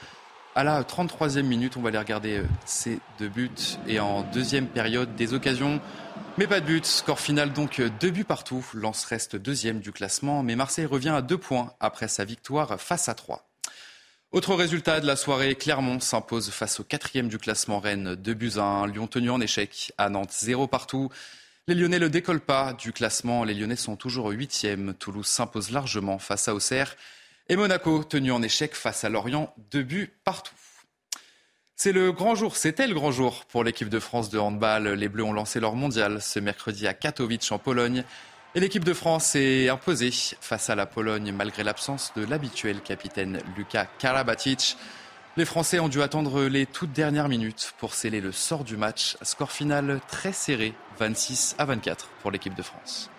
À 0.55 0.63
la 0.63 0.81
33e 0.83 1.41
minute, 1.41 1.75
on 1.75 1.81
va 1.81 1.89
aller 1.89 1.97
regarder 1.97 2.37
euh, 2.37 2.45
ces 2.63 2.99
deux 3.19 3.27
buts. 3.27 3.49
Et 3.85 3.99
en 3.99 4.21
deuxième 4.21 4.67
période, 4.67 5.13
des 5.17 5.33
occasions, 5.33 5.81
mais 6.37 6.47
pas 6.47 6.61
de 6.61 6.65
but. 6.67 6.85
Score 6.85 7.19
final 7.19 7.51
donc 7.51 7.81
euh, 7.81 7.89
deux 7.99 8.11
buts 8.11 8.23
partout. 8.23 8.65
Lens 8.73 9.03
reste 9.03 9.35
deuxième 9.35 9.81
du 9.81 9.91
classement, 9.91 10.41
mais 10.41 10.55
Marseille 10.55 10.85
revient 10.85 11.09
à 11.09 11.21
deux 11.21 11.37
points 11.37 11.73
après 11.81 12.07
sa 12.07 12.23
victoire 12.23 12.79
face 12.79 13.09
à 13.09 13.13
trois. 13.13 13.44
Autre 14.31 14.55
résultat 14.55 14.99
de 14.99 15.07
la 15.07 15.15
soirée, 15.15 15.55
Clermont 15.55 15.99
s'impose 15.99 16.49
face 16.49 16.79
au 16.79 16.83
quatrième 16.83 17.29
du 17.29 17.37
classement 17.37 17.79
Rennes, 17.79 18.15
2 18.15 18.33
buts 18.33 18.51
à 18.57 18.63
1. 18.63 18.87
Lyon 18.87 19.07
tenu 19.07 19.29
en 19.29 19.39
échec 19.39 19.93
à 19.97 20.09
Nantes, 20.09 20.33
0 20.33 20.67
partout. 20.67 21.09
Les 21.67 21.75
Lyonnais 21.75 21.99
ne 21.99 22.07
décollent 22.07 22.41
pas 22.41 22.73
du 22.73 22.91
classement. 22.91 23.43
Les 23.43 23.53
Lyonnais 23.53 23.75
sont 23.75 23.95
toujours 23.95 24.31
8e. 24.31 24.93
Toulouse 24.93 25.25
s'impose 25.25 25.71
largement 25.71 26.19
face 26.19 26.47
à 26.49 26.53
Auxerre. 26.53 26.97
Et 27.47 27.55
Monaco, 27.55 28.03
tenu 28.03 28.31
en 28.31 28.41
échec 28.41 28.75
face 28.75 29.03
à 29.03 29.09
Lorient, 29.09 29.53
deux 29.71 29.83
buts 29.83 30.13
partout. 30.25 30.53
C'est 31.77 31.91
le 31.91 32.11
grand 32.11 32.35
jour, 32.35 32.55
c'était 32.55 32.87
le 32.87 32.93
grand 32.93 33.11
jour 33.11 33.45
pour 33.45 33.63
l'équipe 33.63 33.89
de 33.89 33.99
France 33.99 34.29
de 34.29 34.39
handball. 34.39 34.87
Les 34.89 35.09
Bleus 35.09 35.23
ont 35.23 35.33
lancé 35.33 35.59
leur 35.59 35.75
mondial 35.75 36.21
ce 36.21 36.39
mercredi 36.39 36.87
à 36.87 36.93
Katowice 36.93 37.51
en 37.51 37.59
Pologne. 37.59 38.03
Et 38.55 38.61
l'équipe 38.61 38.85
de 38.85 38.93
France 38.93 39.35
est 39.35 39.67
imposée 39.67 40.11
face 40.11 40.69
à 40.69 40.75
la 40.75 40.85
Pologne 40.85 41.33
malgré 41.33 41.61
l'absence 41.61 42.13
de 42.15 42.23
l'habituel 42.23 42.79
capitaine 42.79 43.41
Luka 43.57 43.85
Karabatic. 43.99 44.77
Les 45.35 45.43
Français 45.43 45.81
ont 45.81 45.89
dû 45.89 46.01
attendre 46.01 46.43
les 46.45 46.65
toutes 46.65 46.93
dernières 46.93 47.27
minutes 47.27 47.73
pour 47.79 47.93
sceller 47.93 48.21
le 48.21 48.31
sort 48.31 48.63
du 48.63 48.77
match. 48.77 49.17
Score 49.23 49.51
final 49.51 49.99
très 50.07 50.31
serré, 50.31 50.73
26 50.99 51.55
à 51.57 51.65
24 51.65 52.07
pour 52.21 52.31
l'équipe 52.31 52.55
de 52.55 52.61
France. 52.61 53.09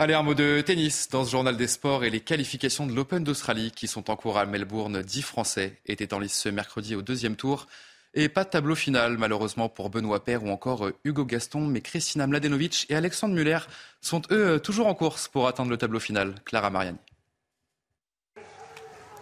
Allez, 0.00 0.14
un 0.14 0.24
mot 0.24 0.34
de 0.34 0.64
tennis 0.66 1.08
dans 1.10 1.24
ce 1.24 1.30
journal 1.30 1.56
des 1.56 1.68
sports 1.68 2.02
et 2.02 2.10
les 2.10 2.18
qualifications 2.18 2.88
de 2.88 2.92
l'Open 2.92 3.22
d'Australie 3.22 3.70
qui 3.70 3.86
sont 3.86 4.10
en 4.10 4.16
cours 4.16 4.36
à 4.36 4.46
Melbourne. 4.46 5.00
Dix 5.02 5.22
Français 5.22 5.80
étaient 5.86 6.12
en 6.12 6.18
lice 6.18 6.36
ce 6.36 6.48
mercredi 6.48 6.96
au 6.96 7.02
deuxième 7.02 7.36
tour. 7.36 7.68
Et 8.16 8.28
pas 8.28 8.44
de 8.44 8.50
tableau 8.50 8.76
final, 8.76 9.18
malheureusement, 9.18 9.68
pour 9.68 9.90
Benoît 9.90 10.22
Paire 10.24 10.44
ou 10.44 10.48
encore 10.48 10.86
euh, 10.86 10.94
Hugo 11.04 11.24
Gaston. 11.24 11.66
Mais 11.66 11.80
Kristina 11.80 12.28
Mladenovic 12.28 12.86
et 12.88 12.94
Alexandre 12.94 13.34
Muller 13.34 13.58
sont, 14.00 14.22
eux, 14.30 14.54
euh, 14.54 14.58
toujours 14.58 14.86
en 14.86 14.94
course 14.94 15.26
pour 15.26 15.48
atteindre 15.48 15.70
le 15.70 15.76
tableau 15.76 15.98
final. 15.98 16.36
Clara 16.44 16.70
Mariani. 16.70 16.98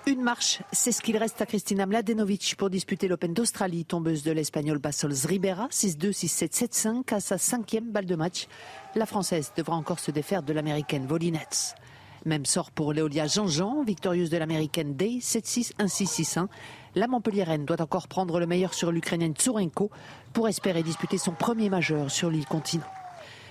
Une 0.05 0.20
marche, 0.20 0.62
c'est 0.72 0.90
ce 0.90 1.00
qu'il 1.00 1.16
reste 1.16 1.40
à 1.40 1.46
Kristina 1.46 1.87
Mladenovic 1.87 2.57
pour 2.59 2.70
disputer 2.70 3.07
l'Open 3.07 3.33
d'Australie, 3.33 3.85
tombeuse 3.85 4.24
de 4.24 4.33
l'Espagnol 4.33 4.78
Bassols 4.78 5.14
Ribera, 5.26 5.68
6-2, 5.68 6.11
6-7, 6.11 7.05
7-5 7.05 7.14
à 7.14 7.20
sa 7.20 7.38
cinquième 7.38 7.92
balle 7.92 8.07
de 8.07 8.16
match. 8.16 8.48
La 8.96 9.07
Française 9.07 9.52
devra 9.57 9.76
encore 9.76 10.00
se 10.00 10.11
défaire 10.11 10.42
de 10.42 10.52
l'Américaine 10.52 11.07
Volinets. 11.07 11.76
Même 12.24 12.46
sort 12.46 12.72
pour 12.72 12.92
Léolia 12.92 13.28
Jean-Jean, 13.28 13.85
victorieuse 13.85 14.31
de 14.31 14.37
l'Américaine 14.37 14.94
Day, 14.96 15.18
7-6, 15.20 15.72
1-6, 15.78 16.22
6-1. 16.22 16.48
La 16.94 17.07
Montpellieraine 17.07 17.64
doit 17.64 17.81
encore 17.81 18.07
prendre 18.07 18.38
le 18.38 18.46
meilleur 18.46 18.74
sur 18.74 18.92
l'Ukrainienne 18.92 19.33
Tsurenko 19.33 19.90
pour 20.35 20.46
espérer 20.46 20.83
disputer 20.83 21.16
son 21.16 21.33
premier 21.33 21.70
majeur 21.70 22.11
sur 22.11 22.28
l'île 22.28 22.44
continent. 22.44 22.85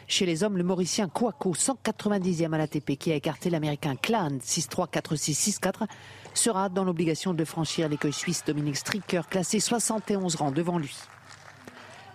Chez 0.08 0.28
les 0.28 0.44
hommes, 0.44 0.58
le 0.58 0.64
Mauricien 0.64 1.08
Kouakou, 1.08 1.54
190e 1.54 2.54
à 2.54 2.60
l'ATP, 2.60 2.98
qui 3.00 3.12
a 3.12 3.16
écarté 3.16 3.50
l'Américain 3.50 3.96
Klan 3.96 4.38
6-3, 4.44 4.92
4-6, 4.92 5.60
6-4, 5.60 5.88
sera 6.36 6.70
dans 6.70 6.84
l'obligation 6.84 7.34
de 7.34 7.44
franchir 7.44 7.90
l'écueil 7.90 8.14
suisse 8.14 8.44
Dominique 8.46 8.78
Stricker, 8.78 9.28
classé 9.28 9.60
71 9.60 10.36
rangs 10.36 10.52
devant 10.52 10.78
lui. 10.78 10.96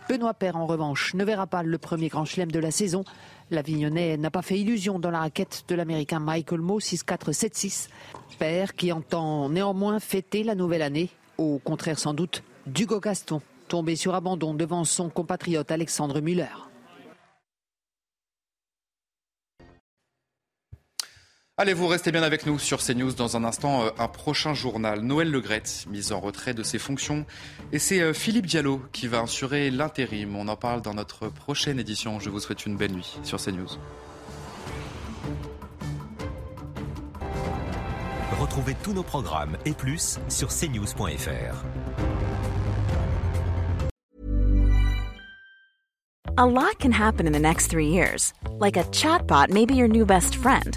Benoît 0.08 0.34
Paire, 0.34 0.56
en 0.56 0.66
revanche, 0.66 1.14
ne 1.14 1.24
verra 1.24 1.48
pas 1.48 1.64
le 1.64 1.78
premier 1.78 2.08
grand 2.08 2.24
chelem 2.24 2.52
de 2.52 2.60
la 2.60 2.70
saison. 2.70 3.04
L'Avignonnais 3.50 4.16
n'a 4.16 4.30
pas 4.30 4.42
fait 4.42 4.58
illusion 4.58 5.00
dans 5.00 5.10
la 5.10 5.18
raquette 5.18 5.64
de 5.66 5.74
l'Américain 5.74 6.20
Michael 6.20 6.60
Moe, 6.60 6.78
6-4, 6.78 7.32
7-6. 7.32 7.88
Père 8.38 8.74
qui 8.74 8.92
entend 8.92 9.48
néanmoins 9.48 9.98
fêter 9.98 10.44
la 10.44 10.54
nouvelle 10.54 10.82
année, 10.82 11.10
au 11.38 11.58
contraire 11.58 11.98
sans 11.98 12.14
doute 12.14 12.44
d'Hugo 12.66 13.00
Gaston, 13.00 13.42
tombé 13.66 13.96
sur 13.96 14.14
abandon 14.14 14.54
devant 14.54 14.84
son 14.84 15.08
compatriote 15.08 15.72
Alexandre 15.72 16.20
Muller. 16.20 16.65
Allez, 21.58 21.72
vous 21.72 21.86
restez 21.86 22.12
bien 22.12 22.22
avec 22.22 22.44
nous 22.44 22.58
sur 22.58 22.84
CNews. 22.84 23.12
Dans 23.12 23.38
un 23.38 23.42
instant, 23.42 23.84
euh, 23.84 23.88
un 23.98 24.08
prochain 24.08 24.52
journal. 24.52 25.00
Noël 25.00 25.30
Legrette, 25.30 25.86
mise 25.88 26.12
en 26.12 26.20
retrait 26.20 26.52
de 26.52 26.62
ses 26.62 26.78
fonctions. 26.78 27.24
Et 27.72 27.78
c'est 27.78 28.02
euh, 28.02 28.12
Philippe 28.12 28.44
Diallo 28.44 28.82
qui 28.92 29.06
va 29.06 29.22
assurer 29.22 29.70
l'intérim. 29.70 30.36
On 30.36 30.48
en 30.48 30.56
parle 30.56 30.82
dans 30.82 30.92
notre 30.92 31.28
prochaine 31.28 31.80
édition. 31.80 32.20
Je 32.20 32.28
vous 32.28 32.40
souhaite 32.40 32.66
une 32.66 32.76
belle 32.76 32.92
nuit 32.92 33.16
sur 33.22 33.40
CNews. 33.40 33.78
Retrouvez 38.38 38.76
tous 38.82 38.92
nos 38.92 39.02
programmes 39.02 39.56
et 39.64 39.72
plus 39.72 40.18
sur 40.28 40.48
cnews.fr. 40.48 41.64
A 46.36 46.44
lot 46.44 46.78
can 46.78 46.92
happen 46.92 47.26
in 47.26 47.32
the 47.32 47.40
next 47.40 47.70
three 47.70 47.88
years. 47.88 48.34
Like 48.60 48.76
a 48.76 48.84
chatbot 48.92 49.48
may 49.48 49.64
be 49.64 49.74
your 49.74 49.88
new 49.88 50.04
best 50.04 50.36
friend. 50.36 50.76